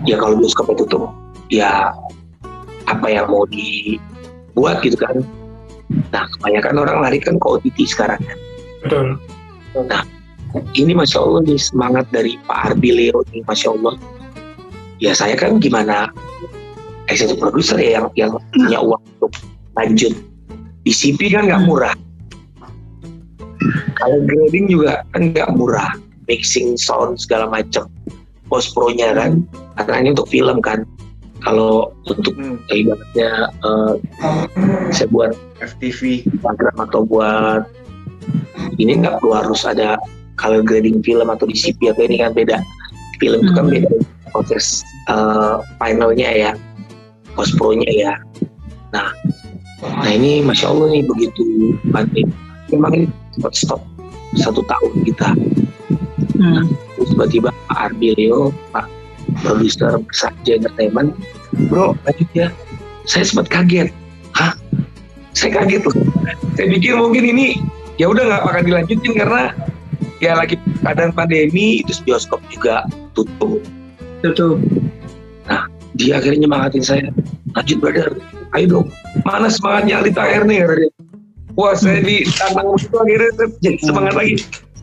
[0.03, 1.15] Ya kalau bioskopnya tutup
[1.47, 1.95] ya
[2.87, 5.23] apa yang mau dibuat gitu kan.
[6.11, 8.39] Nah kebanyakan orang lari kan ke OTT sekarang kan.
[8.83, 9.07] Betul.
[10.73, 13.95] ini masya Allah nih semangat dari Pak Arbi Leo nih masya Allah.
[14.97, 16.09] Ya saya kan gimana
[17.13, 19.33] executive producer ya yang yang punya uang untuk
[19.77, 20.15] lanjut.
[20.87, 21.93] DCP kan nggak murah
[23.97, 25.93] kalau grading juga kan nggak murah.
[26.27, 27.87] Mixing sound segala macam
[28.51, 29.47] post pro nya kan.
[29.79, 30.83] Karena ini untuk film kan.
[31.47, 32.59] Kalau untuk Hmm.
[32.75, 33.31] ibaratnya
[33.63, 33.95] eh,
[34.91, 36.27] saya buat FTV.
[36.27, 37.63] Instagram atau buat
[38.83, 39.95] ini nggak perlu harus ada
[40.37, 42.59] color grading film atau DCP atau ini kan beda.
[43.23, 43.75] Film itu kan Hmm.
[43.79, 43.91] beda
[44.35, 46.53] proses uh, finalnya ya.
[47.39, 48.13] Post pro nya ya.
[48.91, 49.15] Nah
[49.77, 52.25] nah ini masya allah nih begitu pandemi
[52.73, 53.07] memang
[53.53, 53.83] stop
[54.37, 55.31] satu tahun kita.
[56.37, 56.69] Hmm.
[56.97, 58.85] terus tiba-tiba Pak Arbi Leo Pak
[59.41, 61.17] produser Sakja Entertainment
[61.73, 62.49] bro lanjut ya.
[63.07, 63.89] Saya sempat kaget.
[64.35, 64.53] Hah?
[65.33, 65.97] Saya kaget loh.
[66.59, 67.57] Saya pikir mungkin ini
[67.97, 69.55] ya udah nggak akan dilanjutin karena
[70.21, 72.85] ya lagi keadaan pandemi terus bioskop juga
[73.17, 73.63] tutup.
[74.21, 74.59] Tutup.
[75.97, 77.09] Dia akhirnya nyemangatin saya.
[77.57, 78.09] Lanjut brother.
[78.53, 78.87] Ayo dong.
[79.25, 80.69] Mana semangatnya kata dia
[81.57, 83.31] wah saya di tantang itu akhirnya
[83.65, 84.35] jadi semangat lagi.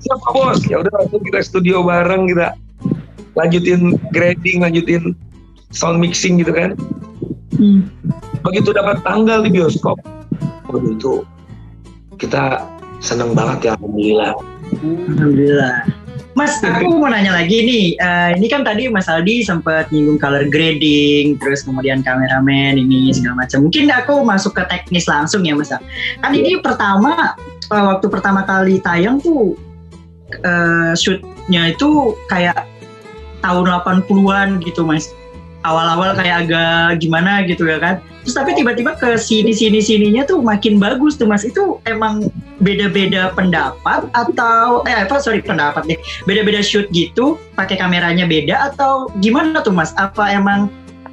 [0.03, 0.59] Siap Pak bos.
[0.67, 2.57] Ya udah langsung kita studio bareng kita
[3.39, 5.15] lanjutin grading lanjutin
[5.71, 6.75] sound mixing gitu kan.
[7.53, 7.85] Hmm.
[8.41, 10.01] begitu dapat tanggal di bioskop.
[10.67, 11.13] Waduh itu
[12.17, 12.65] kita
[12.99, 14.33] seneng banget ya alhamdulillah.
[14.83, 16.02] Alhamdulillah.
[16.33, 17.85] Mas, aku mau nanya lagi nih.
[17.93, 23.45] Eh, ini kan tadi Mas Aldi sempat nyinggung color grading, terus kemudian kameramen ini segala
[23.45, 23.69] macam.
[23.69, 25.69] Mungkin aku masuk ke teknis langsung ya Mas.
[25.69, 27.37] Kan ini pertama
[27.69, 29.53] eh, waktu pertama kali tayang tuh
[30.41, 32.65] eh, shootnya itu kayak
[33.45, 35.13] tahun 80-an gitu Mas.
[35.63, 38.03] Awal-awal kayak agak gimana gitu ya kan.
[38.23, 41.43] Terus tapi tiba-tiba ke sini sini sininya tuh makin bagus tuh Mas.
[41.43, 42.31] Itu emang
[42.63, 45.99] beda-beda pendapat atau eh apa sorry pendapat nih.
[46.23, 49.91] Beda-beda shoot gitu pakai kameranya beda atau gimana tuh mas?
[49.99, 50.71] Apa emang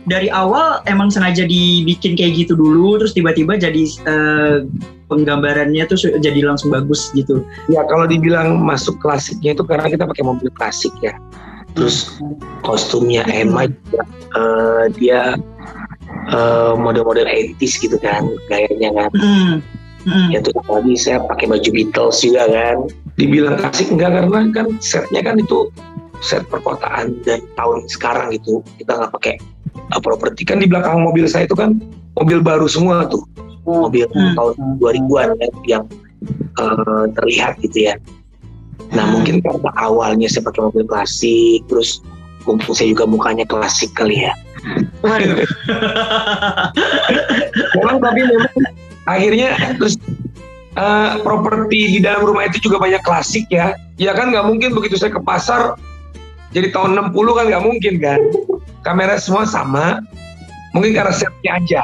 [0.08, 4.56] dari awal emang sengaja dibikin kayak gitu dulu terus tiba-tiba jadi eh,
[5.10, 7.42] penggambarannya tuh jadi langsung bagus gitu?
[7.68, 11.18] Ya kalau dibilang masuk klasiknya itu karena kita pakai mobil klasik ya.
[11.74, 12.18] Terus
[12.66, 14.02] kostumnya Emma juga,
[14.36, 15.34] eh, dia
[16.30, 19.54] eh, model-model 80s gitu kan gayanya kan Hmm.
[20.00, 20.32] Hmm.
[20.32, 22.88] ya terus tadi saya pakai baju Beatles juga kan
[23.20, 25.68] dibilang klasik enggak karena kan setnya kan itu
[26.24, 29.34] set perkotaan dan tahun sekarang gitu kita nggak pakai
[29.92, 31.76] uh, properti kan di belakang mobil saya itu kan
[32.16, 33.20] mobil baru semua tuh
[33.68, 34.32] mobil Hmm.
[34.34, 35.84] tahun 2000-an kan yang
[36.56, 37.94] uh, terlihat gitu ya
[38.96, 39.20] nah Hmm.
[39.20, 42.00] mungkin karena awalnya saya pakai mobil klasik terus
[42.50, 44.34] mumpung saya juga mukanya klasik kali ya.
[45.06, 45.40] Waduh.
[47.78, 48.52] memang tapi memang
[49.06, 49.94] akhirnya terus
[50.74, 53.78] eh, properti di dalam rumah itu juga banyak klasik ya.
[53.96, 55.78] Ya kan nggak mungkin begitu saya ke pasar
[56.50, 58.20] jadi tahun 60 kan nggak mungkin kan.
[58.82, 60.02] Kamera semua sama.
[60.74, 61.82] Mungkin karena setnya aja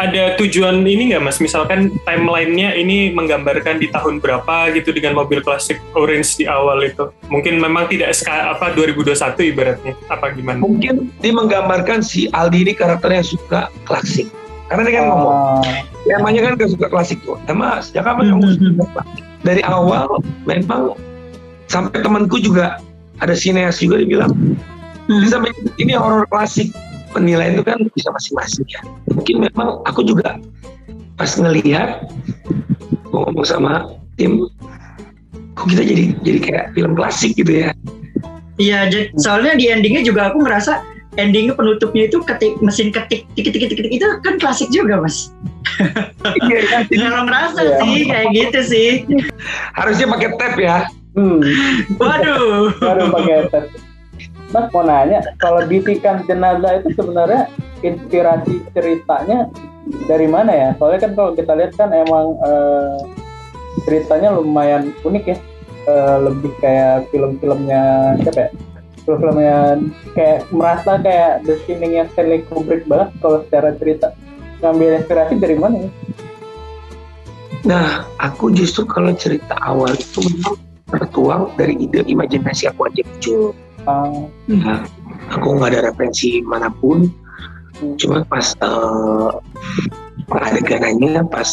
[0.00, 1.36] ada tujuan ini nggak mas?
[1.38, 7.12] Misalkan timelinenya ini menggambarkan di tahun berapa gitu dengan mobil klasik orange di awal itu.
[7.28, 9.12] Mungkin memang tidak ska, apa 2021
[9.46, 10.56] ibaratnya apa gimana?
[10.56, 14.26] mungkin dia menggambarkan si Aldi ini karakternya suka klasik
[14.66, 18.46] karena dia kan ngomong Ah, emangnya kan gak suka klasik tuh emang sejak kapan kamu
[18.54, 20.06] suka klasik dari awal
[20.44, 20.94] memang
[21.66, 22.78] sampai temanku juga
[23.18, 24.32] ada sineas juga dia bilang
[25.02, 25.26] Hmm.
[25.26, 26.70] bisa main- ini horor klasik
[27.10, 30.38] penilaian itu kan bisa masing-masing ya mungkin memang aku juga
[31.14, 32.06] pas ngelihat
[33.10, 34.46] ngomong sama tim
[35.52, 37.70] kok kita jadi jadi kayak film klasik gitu ya
[38.56, 40.84] Iya, jadi- soalnya di endingnya juga aku ngerasa
[41.16, 45.32] endingnya penutupnya itu ketik mesin ketik tik tik tik tik itu kan klasik juga mas.
[46.44, 47.76] iya kan Kalau ngerasa Iya.
[47.80, 48.88] sih kayak gitu sih.
[49.72, 50.78] harusnya pakai tab ya
[51.16, 51.40] hmm,
[51.96, 52.68] Waduh.
[52.78, 53.64] baru pakai tes.
[54.50, 57.46] Mas mau nanya, kalau bisikan jenazah itu sebenarnya
[57.86, 59.46] inspirasi ceritanya
[60.10, 60.68] dari mana ya?
[60.76, 62.98] Soalnya kan kalau kita lihat kan emang eh,
[63.86, 65.36] ceritanya lumayan unik ya.
[65.88, 68.50] Eh, lebih kayak film-filmnya siapa ya?
[69.06, 69.80] Film-filmnya
[70.12, 74.12] kayak merasa kayak The Shining-nya Stanley Kubrick banget kalau secara cerita.
[74.60, 75.90] Ngambil inspirasi dari mana ya?
[77.64, 80.56] Nah, aku justru kalau cerita awal itu memang
[80.90, 83.54] tertuang dari ide imajinasi aku aja muncul.
[83.88, 84.12] Ah,
[84.50, 84.84] Nah,
[85.32, 87.08] aku nggak ada referensi mana pun.
[87.80, 87.96] Hmm.
[87.96, 89.40] Cuma pas uh,
[90.38, 91.48] adeganannya pas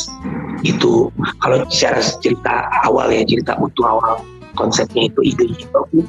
[0.61, 1.09] itu
[1.41, 4.21] kalau secara cerita awal ya cerita utuh awal
[4.57, 6.01] konsepnya itu ide itu aku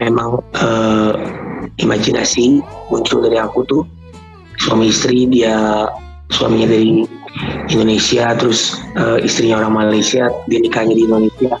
[0.00, 1.14] memang eh,
[1.80, 2.60] imajinasi
[2.92, 3.82] muncul dari aku tuh.
[4.60, 5.88] Suami istri dia
[6.32, 7.04] suaminya dari
[7.68, 11.56] Indonesia terus eh, istrinya orang Malaysia dia nikahnya di Indonesia.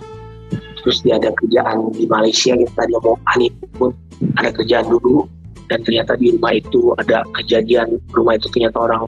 [0.84, 3.92] Terus dia ada kerjaan di Malaysia kita dia mau honeymoon
[4.40, 5.28] ada kerjaan dulu
[5.72, 9.02] dan ternyata di rumah itu ada kejadian rumah itu ternyata orang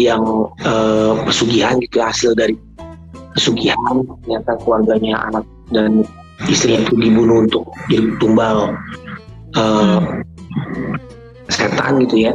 [0.00, 0.22] yang
[0.64, 2.56] eh, pesugihan gitu hasil dari
[3.36, 6.02] pesugihan ternyata keluarganya anak dan
[6.48, 8.72] istrinya itu dibunuh untuk jadi tumbal
[9.54, 10.00] eh,
[11.50, 12.32] setan gitu ya.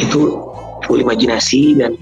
[0.00, 0.50] Itu
[0.88, 1.94] full imajinasi dan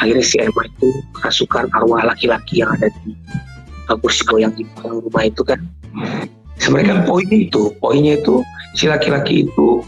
[0.00, 3.12] akhirnya si Emma itu kerasukan arwah laki-laki yang ada di
[3.88, 5.60] uh, kursi goyang di rumah itu kan
[6.60, 8.40] sebenarnya kan poinnya itu poinnya itu
[8.76, 9.80] si laki-laki itu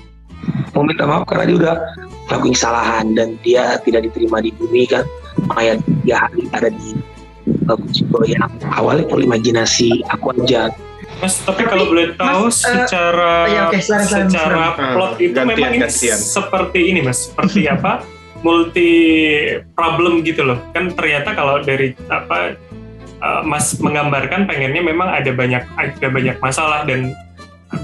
[0.72, 1.76] mau minta maaf karena dia udah
[2.28, 5.04] melakukan kesalahan dan dia tidak diterima di bumi kan
[5.54, 6.88] mayat tiga hari ada di
[7.68, 10.68] uh, kursi goyang awalnya full imajinasi aku aja
[11.18, 14.92] Mas, tapi Tapi, kalau boleh tahu Mas, eh, secara iya, oke, silakan, silakan, secara silakan.
[14.94, 16.18] plot itu Gantian, memang ini gantian.
[16.20, 17.18] seperti ini, Mas.
[17.26, 17.92] Seperti apa?
[18.46, 18.90] multi
[19.74, 20.58] problem gitu loh.
[20.70, 22.54] Kan ternyata kalau dari apa
[23.22, 27.14] uh, Mas menggambarkan pengennya memang ada banyak ada banyak masalah dan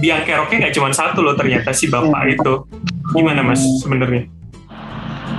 [0.00, 2.64] biang keroknya nggak cuma satu loh ternyata si bapak itu.
[3.12, 4.26] Gimana Mas sebenarnya?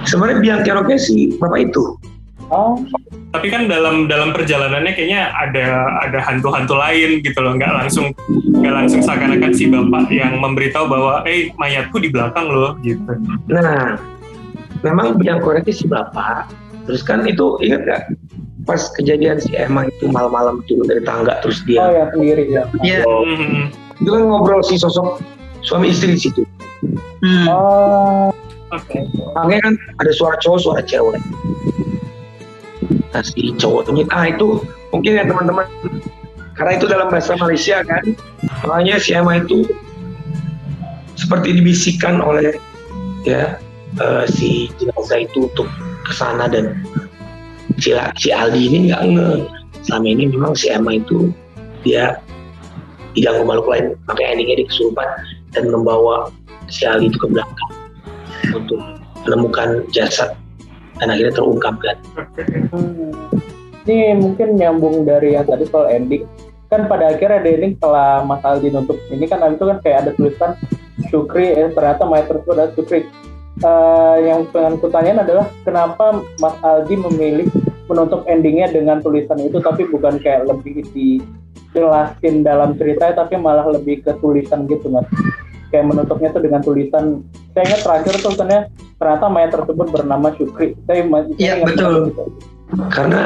[0.05, 1.97] Sebenarnya biang keroknya si bapak itu.
[2.53, 2.77] Oh,
[3.33, 8.13] Tapi kan dalam dalam perjalanannya kayaknya ada ada hantu-hantu lain gitu loh, nggak langsung
[8.61, 13.17] nggak langsung seakan-akan si bapak yang memberitahu bahwa eh mayatku di belakang loh gitu.
[13.49, 13.97] Nah,
[14.85, 16.47] memang biang keroknya si bapak.
[16.85, 18.01] Terus kan itu ingat nggak
[18.65, 22.63] pas kejadian si Emma itu malam-malam turun dari tangga terus oh dia ya sendiri ya.
[22.81, 22.99] Iya.
[23.05, 23.69] Hmm,
[24.01, 25.21] itu kan ngobrol si sosok
[25.61, 26.41] suami istri di situ.
[27.21, 27.45] Hmm.
[27.49, 28.29] Oh,
[28.73, 29.05] Oke.
[29.37, 31.21] Makanya kan ada suara cowok, suara cewek.
[33.13, 34.59] Nah si cowoknya, ah itu
[34.91, 35.65] mungkin ya teman-teman,
[36.59, 38.03] karena itu dalam bahasa Malaysia kan,
[38.67, 39.63] makanya si Emma itu
[41.15, 42.59] seperti dibisikkan oleh
[43.23, 43.55] ya
[44.03, 45.67] eh, si jenazah itu untuk
[46.03, 46.75] ke sana dan
[47.79, 49.31] si, si Aldi ini nggak nge.
[49.85, 51.29] Selama ini memang si Emma itu
[51.85, 52.17] dia
[53.13, 55.07] diganggu makhluk lain, makanya endingnya dia kesurupan
[55.53, 56.33] dan membawa
[56.67, 57.71] si Aldi itu ke belakang
[58.51, 58.79] untuk
[59.25, 60.33] menemukan jasad
[60.99, 61.97] dan akhirnya terungkap kan.
[62.73, 63.13] Hmm.
[63.85, 66.25] Ini mungkin nyambung dari yang tadi soal ending.
[66.73, 69.97] Kan pada akhirnya di ending setelah Mas Aldi nutup ini kan abis itu kan kayak
[70.01, 70.51] ada tulisan
[71.13, 73.05] Syukri, eh, ternyata mayat tersebut adalah Syukri.
[73.55, 77.47] Eh, yang pengen kutanyain adalah kenapa Mas Aldi memilih
[77.85, 84.01] menutup endingnya dengan tulisan itu tapi bukan kayak lebih dijelasin dalam ceritanya tapi malah lebih
[84.01, 85.05] ke tulisan gitu mas
[85.69, 87.21] kayak menutupnya tuh dengan tulisan
[87.53, 88.59] saya ingat terakhir tuh tulisannya
[88.95, 91.93] ternyata mayat tersebut bernama Syukri saya ma- saya Iya, betul.
[92.09, 92.23] gitu.
[92.89, 93.21] Karena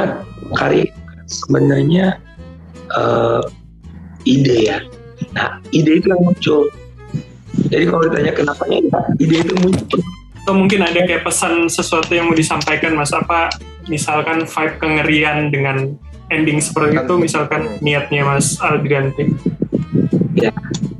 [0.58, 0.90] kali
[1.30, 2.18] sebenarnya
[2.90, 3.42] eh,
[4.26, 4.78] ide ya.
[5.32, 6.68] Nah ide itu yang muncul.
[7.70, 10.00] Jadi kalau ditanya kenapanya, ya, ide itu muncul.
[10.42, 13.54] Atau mungkin ada kayak pesan sesuatu yang mau disampaikan Mas apa
[13.90, 15.98] misalkan vibe kengerian dengan
[16.30, 19.34] ending seperti itu misalkan niatnya Mas Aldrianti.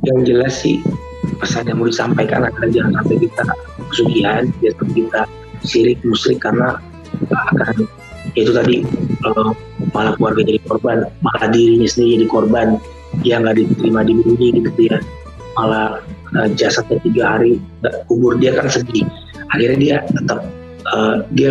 [0.04, 0.82] Yang jelas sih
[1.40, 3.44] pesan yang mau disampaikan adalah jangan sampai kita
[3.94, 5.22] kesugihan, jangan sampai kita
[5.64, 6.82] sirik musyrik karena
[7.30, 7.86] akan
[8.38, 9.52] itu tadi eh,
[9.94, 12.68] malah keluarga jadi korban, malah dirinya sendiri jadi korban
[13.26, 14.98] yang nggak diterima di bumi gitu ya,
[15.56, 16.02] malah
[16.42, 19.06] eh, jasadnya tiga hari nggak kubur dia kan sedih.
[19.54, 20.40] Akhirnya dia tetap
[20.90, 21.50] eh, dia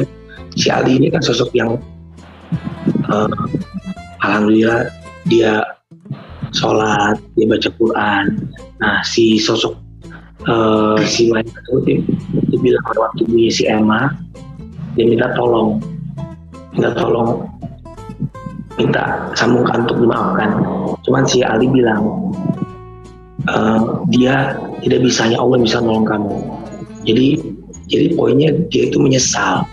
[0.59, 1.79] si Aldi ini kan sosok yang
[3.07, 3.39] eh,
[4.27, 4.91] alhamdulillah
[5.31, 5.63] dia
[6.51, 8.25] sholat, dia baca Quran.
[8.83, 9.79] Nah si sosok
[10.51, 14.11] eh, si mayat tersebut dia, bilang waktu bunyi si Emma
[14.99, 15.79] dia minta tolong.
[16.75, 17.47] Minta tolong
[18.79, 20.51] minta sambungkan untuk dimaafkan.
[21.07, 22.35] Cuman si Ali bilang
[23.47, 26.35] eh, dia tidak bisanya Allah bisa nolong kamu.
[27.07, 27.27] Jadi
[27.89, 29.65] jadi poinnya dia itu menyesal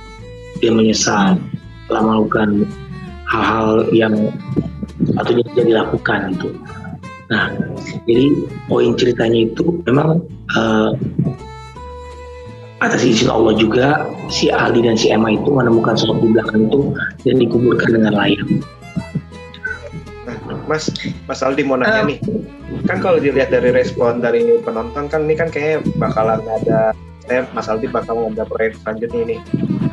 [0.65, 1.37] dia menyesal
[1.85, 2.65] telah melakukan
[3.29, 4.13] hal-hal yang
[5.05, 6.49] sepatutnya tidak dilakukan gitu
[7.29, 7.53] nah
[8.09, 8.33] jadi
[8.65, 10.25] poin ceritanya itu memang
[10.57, 10.91] eh,
[12.85, 16.79] atas izin Allah juga si Ali dan si Emma itu menemukan sosok di belakang itu
[17.23, 18.45] dan dikuburkan dengan layak.
[20.65, 20.89] Mas,
[21.29, 22.05] Mas Aldi mau nanya Eh.
[22.13, 22.19] nih.
[22.89, 26.91] Kan kalau dilihat dari respon dari penonton kan ini kan kayaknya bakalan ada
[27.25, 29.39] saya Mas Aldi bakal ada proyek selanjutnya nih.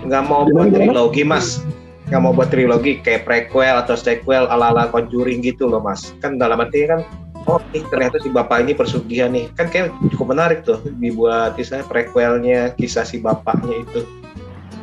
[0.05, 1.65] Nggak mau buat trilogi Mas.
[2.13, 6.13] Nggak mau buat trilogi kayak prequel atau sequel ala-ala Conjuring gitu loh Mas.
[6.21, 7.01] Kan dalam arti kan
[7.49, 9.49] oh nih ternyata si bapak ini persugihan nih.
[9.57, 14.05] Kan kayak cukup menarik tuh dibuat misalnya prequelnya kisah si bapaknya itu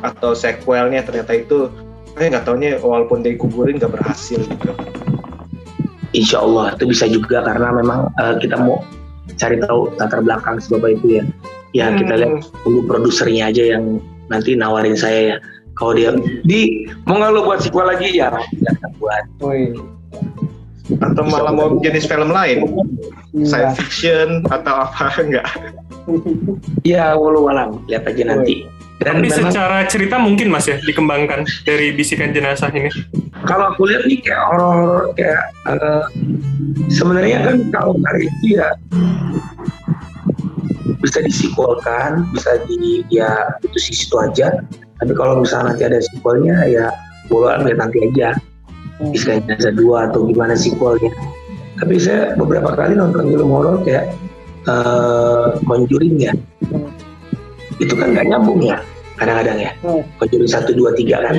[0.00, 1.68] atau sequelnya ternyata itu
[2.16, 4.72] saya nggak taunya walaupun dikuburin nggak berhasil gitu.
[6.10, 8.82] Insya Allah itu bisa juga karena memang eh, kita mau
[9.38, 11.24] cari tahu latar belakang si bapak itu ya.
[11.70, 15.36] Ya kita lihat dulu produsernya aja yang nanti nawarin saya ya.
[15.78, 16.12] Kalau dia
[16.44, 18.34] di mau nggak lo buat sequel lagi ya
[19.00, 19.24] buat.
[19.40, 19.72] Wih,
[20.98, 22.66] atau malah mau jenis film lain
[23.30, 23.46] iya.
[23.46, 25.46] science fiction atau apa enggak
[26.82, 28.66] Ya walau alam lihat aja nanti.
[28.98, 32.90] Dan Tapi memang secara cerita mungkin Mas ya dikembangkan dari bisikan jenazah ini.
[33.46, 36.04] kalau aku lihat nih kayak horor kayak eh,
[36.90, 38.68] sebenarnya kan kalau kali itu ya
[41.00, 44.62] bisa disimpulkan bisa di ya itu sih situ aja.
[45.00, 46.92] Tapi kalau misalnya nanti ada sequelnya ya
[47.32, 48.36] boleh lihat nanti aja.
[49.00, 51.08] Bisa jenazah dua atau gimana sequelnya
[51.80, 54.12] tapi saya beberapa kali nonton film horor kayak
[54.68, 56.32] eh Conjuring ya
[57.80, 58.76] itu kan nggak nyambung ya
[59.20, 60.02] kadang-kadang ya Hmm.
[60.16, 61.34] Conjuring satu dua tiga kan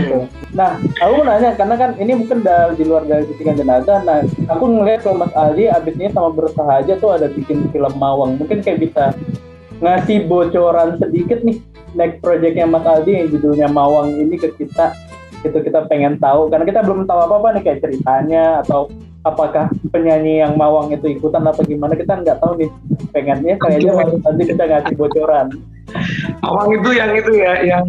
[0.52, 4.04] Nah, aku mau nanya karena kan ini mungkin da- di luar dari bisikan jenazah.
[4.04, 7.94] Nah, aku ngeliat kalau Mas Aldi abis ini sama berusaha aja tuh ada bikin film
[7.96, 8.36] Mawang.
[8.36, 9.16] Mungkin kayak bisa
[9.80, 11.58] ngasih bocoran sedikit nih
[11.94, 14.92] next projectnya Mas Aldi yang judulnya Mawang ini ke kita
[15.42, 19.70] itu kita pengen tahu karena kita belum tahu apa apa nih kayak ceritanya atau apakah
[19.94, 22.70] penyanyi yang Mawang itu ikutan atau gimana kita nggak tahu nih.
[23.12, 23.92] Pengennya kayaknya
[24.26, 25.48] Aldi kita ngasih bocoran.
[26.42, 27.86] Mawang itu yang itu ya yang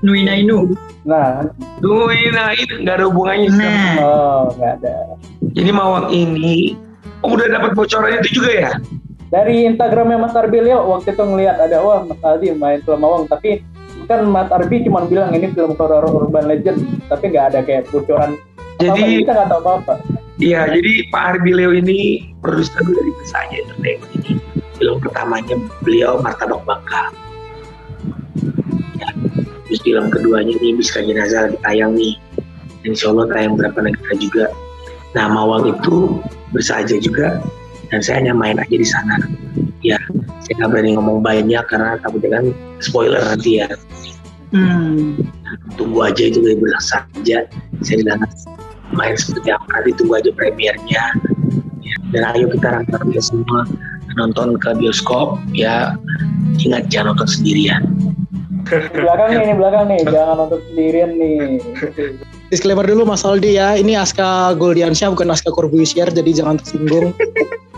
[0.00, 0.74] Nuina Inu.
[1.00, 1.44] nah.
[1.80, 4.94] Nui nah itu nggak ada hubungannya sama Nah, oh nggak ada.
[5.56, 6.76] Jadi Mawang ini
[7.24, 8.72] oh, udah dapat bocoran itu juga ya?
[9.30, 13.62] dari Instagramnya Mas Arbilio waktu itu ngelihat ada wah Mas Aldi main film Mawang tapi
[14.10, 18.34] kan Mas Arbi cuma bilang ini film horror urban legend tapi nggak ada kayak bocoran.
[18.82, 23.12] Jadi- apa kita nggak tahu apa apa Iya, jadi Pak Arbi Leo ini produser dari
[23.20, 24.32] Besanya Entertainment ini.
[24.80, 27.12] Film pertamanya beliau Martabak Bangka.
[28.96, 29.08] Ya,
[29.68, 32.16] terus film keduanya ini Biska Jenazah lagi tayang nih.
[32.88, 34.48] Insya Allah tayang berapa negara juga.
[35.12, 36.24] Nah, Mawang itu
[36.56, 37.44] bersaja juga
[37.92, 39.20] dan saya hanya main aja di sana.
[39.84, 40.00] Ya,
[40.40, 42.44] saya nggak berani ngomong banyak karena takutnya kan
[42.80, 43.68] spoiler nanti ya.
[44.50, 45.20] hmm.
[45.78, 47.46] tunggu aja itu dari saja
[47.86, 48.26] saya bilang
[48.94, 51.04] main seperti apa nanti tunggu aja premiernya.
[51.80, 53.64] Ya, dan ayo kita rangkap semua
[54.18, 55.94] nonton ke bioskop ya
[56.58, 57.82] ingat jangan nonton sendirian.
[58.70, 61.58] Di belakang nih ini belakang nih jangan nonton sendirian nih.
[62.50, 67.14] Disclaimer dulu Mas Aldi ya, ini Aska Goldiansyah bukan Aska Corbusier, jadi jangan tersinggung.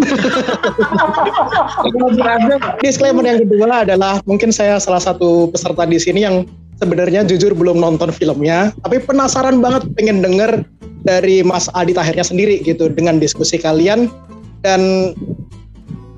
[2.81, 6.49] Disclaimer yang kedua adalah mungkin saya salah satu peserta di sini yang
[6.83, 10.67] sebenarnya jujur belum nonton filmnya, tapi penasaran banget pengen denger
[11.07, 14.11] dari Mas Adi Tahirnya sendiri gitu dengan diskusi kalian
[14.67, 15.15] dan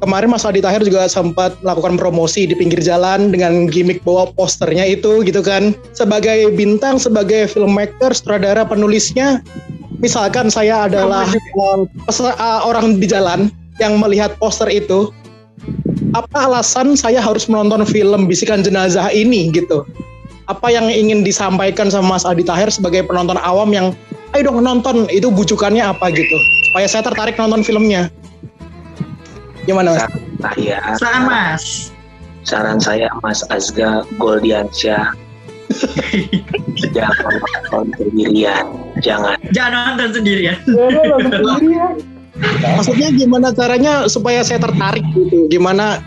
[0.01, 4.85] kemarin Mas Adi Tahir juga sempat melakukan promosi di pinggir jalan dengan gimmick bawa posternya
[4.85, 5.73] itu gitu kan.
[5.97, 9.41] Sebagai bintang, sebagai filmmaker, sutradara, penulisnya,
[10.01, 11.25] misalkan saya adalah
[12.09, 13.49] pesa- uh, orang di jalan
[13.81, 15.09] yang melihat poster itu,
[16.13, 19.89] apa alasan saya harus menonton film Bisikan Jenazah ini gitu?
[20.45, 23.97] Apa yang ingin disampaikan sama Mas Adi Tahir sebagai penonton awam yang
[24.35, 26.37] ayo dong nonton itu bujukannya apa gitu
[26.71, 28.11] supaya saya tertarik nonton filmnya
[29.65, 30.05] gimana mas?
[30.99, 31.65] saran Mas.
[32.43, 35.15] saran saya Mas Azga Goldiansyah
[36.91, 37.35] jangan
[37.71, 38.67] nonton sendirian
[39.01, 40.57] jangan Jangan nonton sendirian.
[40.67, 41.93] jangan nonton sendirian
[42.75, 45.47] Maksudnya gimana caranya supaya saya tertarik gitu?
[45.47, 46.03] Gimana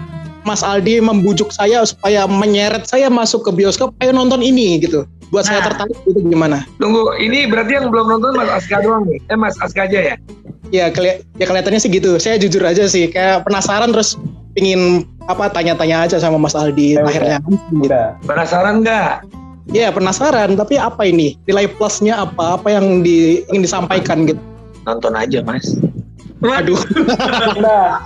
[0.47, 5.03] Mas Aldi membujuk saya supaya menyeret saya masuk ke bioskop, ayo nonton ini gitu.
[5.27, 5.75] Buat saya Nah.
[5.75, 6.63] tertarik gitu gimana?
[6.79, 10.17] tunggu ini berarti yang belum nonton Mas Aska doang nih eh Mas Aska aja ya
[10.67, 12.15] Ya, keli ya kelihatannya sih gitu.
[12.15, 14.19] Saya jujur aja sih, kayak penasaran terus
[14.51, 17.39] pingin apa tanya-tanya aja sama Mas Aldi Ya akhirnya.
[17.73, 18.15] Udah.
[18.23, 19.27] penasaran nggak
[19.67, 21.35] Ya penasaran, tapi apa ini?
[21.43, 22.55] Nilai plusnya apa?
[22.55, 24.39] Apa yang di, ingin disampaikan gitu?
[24.83, 25.75] nonton aja Mas
[26.39, 26.77] Aduh,
[27.55, 27.97] Udah.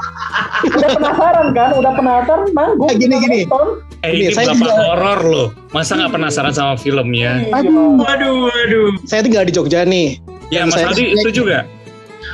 [0.63, 1.69] Udah penasaran kan?
[1.75, 2.88] Udah penasaran nanggung.
[2.88, 3.39] Eh, gini, gini.
[3.43, 3.67] Nonton.
[4.01, 5.47] Eh Ini, ini saya juga- horor loh.
[5.69, 7.43] Masa nggak penasaran sama filmnya?
[7.43, 7.51] Iya.
[7.97, 8.88] Waduh, waduh.
[9.03, 10.17] saya tinggal di Jogja nih.
[10.47, 11.67] Ya Mas saya- Aldi itu juga.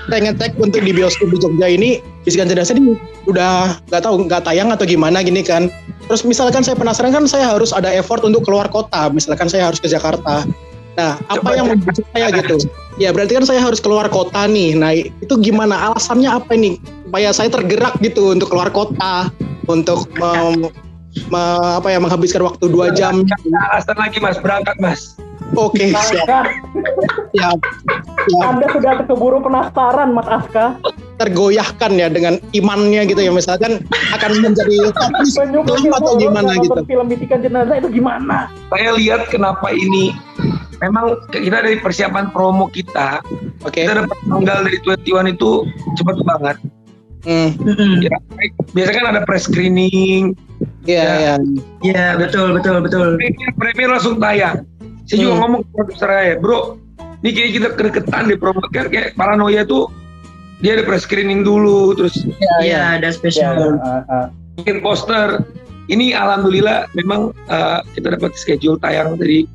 [0.08, 1.90] saya ngecek untuk di bioskop di Jogja ini
[2.22, 2.96] bisikan jenazah ini
[3.26, 5.68] udah nggak tahu nggak tayang atau gimana gini kan
[6.06, 9.80] terus misalkan saya penasaran kan saya harus ada effort untuk keluar kota misalkan saya harus
[9.80, 10.48] ke Jakarta
[10.94, 11.74] nah apa Coba yang cek.
[11.78, 12.56] membujuk saya gitu
[12.98, 14.78] ya berarti kan saya harus keluar kota nih.
[14.78, 15.94] Nah itu gimana?
[15.94, 16.78] Alasannya apa ini?
[17.08, 19.32] Supaya saya tergerak gitu untuk keluar kota
[19.70, 20.70] untuk mem-
[21.32, 23.24] me- apa ya menghabiskan waktu dua jam.
[23.72, 24.38] alasan lagi Mas.
[24.42, 25.16] Berangkat Mas.
[25.56, 26.28] Oke siap.
[26.28, 26.40] Aska,
[27.32, 27.58] siap.
[28.28, 28.44] Siap.
[28.44, 30.76] Anda sudah keburu penasaran, Mas Aska.
[31.18, 33.32] tergoyahkan ya dengan imannya gitu ya.
[33.34, 33.82] Misalkan
[34.14, 34.92] akan menjadi
[35.66, 36.78] film atau gimana gitu.
[36.84, 38.52] Film bisikan jenazah itu gimana?
[38.70, 40.14] saya lihat kenapa ini
[40.80, 43.22] memang kita dari persiapan promo kita
[43.62, 45.52] oke kita dapat tanggal dari 21 itu
[45.96, 46.58] cepat banget
[47.28, 48.00] Mm-mm.
[48.00, 48.14] ya
[48.72, 50.32] biasanya kan ada press screening
[50.86, 51.36] iya iya
[51.84, 53.20] Iya, betul, betul, betul.
[53.20, 54.64] premier, premier langsung tayang
[55.04, 55.42] saya juga Hmm.
[55.44, 56.78] ngomong ke produser saya bro
[57.20, 59.90] ini kayaknya kita kedeketan di promo kan kayak paranoia tuh
[60.58, 62.16] dia ada press screening dulu terus
[62.62, 63.78] Iya, ada Ya, spesial.
[63.78, 64.26] ah, ah.
[64.56, 65.42] bikin poster
[65.88, 69.46] ini alhamdulillah memang uh, kita dapat schedule tayang dari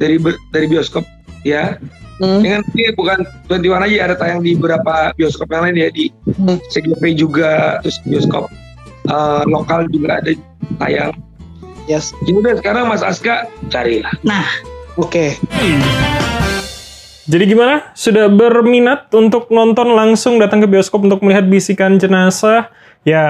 [0.00, 0.16] dari
[0.50, 1.04] dari bioskop
[1.44, 1.76] ya
[2.20, 6.12] Hmm, dengan ini bukan 21 aja ada tayang di beberapa bioskop yang lain ya di
[6.36, 6.60] Hmm.
[6.68, 8.52] CGV juga terus bioskop
[9.08, 10.36] uh, lokal juga ada
[10.76, 11.16] tayang
[11.88, 14.12] yes jadi udah sekarang Mas Aska carilah
[15.00, 15.40] oke
[17.30, 17.94] Jadi gimana?
[17.94, 22.74] Sudah berminat untuk nonton langsung datang ke bioskop untuk melihat bisikan jenazah?
[23.06, 23.22] Ya,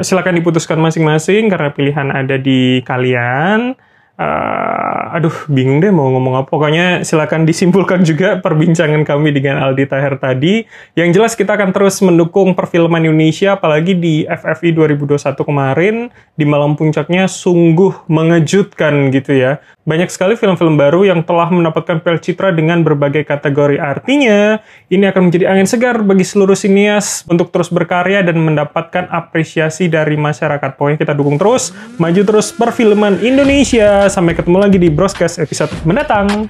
[0.00, 3.76] silakan diputuskan masing-masing karena pilihan ada di kalian.
[4.12, 6.48] Uh, aduh, bingung deh mau ngomong apa.
[6.52, 10.68] Pokoknya silakan disimpulkan juga perbincangan kami dengan Aldi Taher tadi.
[10.92, 15.94] Yang jelas kita akan terus mendukung perfilman Indonesia, apalagi di FFI 2021 kemarin,
[16.36, 19.64] di malam puncaknya sungguh mengejutkan gitu ya.
[19.82, 23.82] Banyak sekali film-film baru yang telah mendapatkan Piala Citra dengan berbagai kategori.
[23.82, 29.90] Artinya, ini akan menjadi angin segar bagi seluruh sinias untuk terus berkarya dan mendapatkan apresiasi
[29.90, 30.78] dari masyarakat.
[30.78, 34.01] Pokoknya kita dukung terus, maju terus perfilman Indonesia.
[34.10, 36.48] Sampai ketemu lagi di broadcast episode mendatang.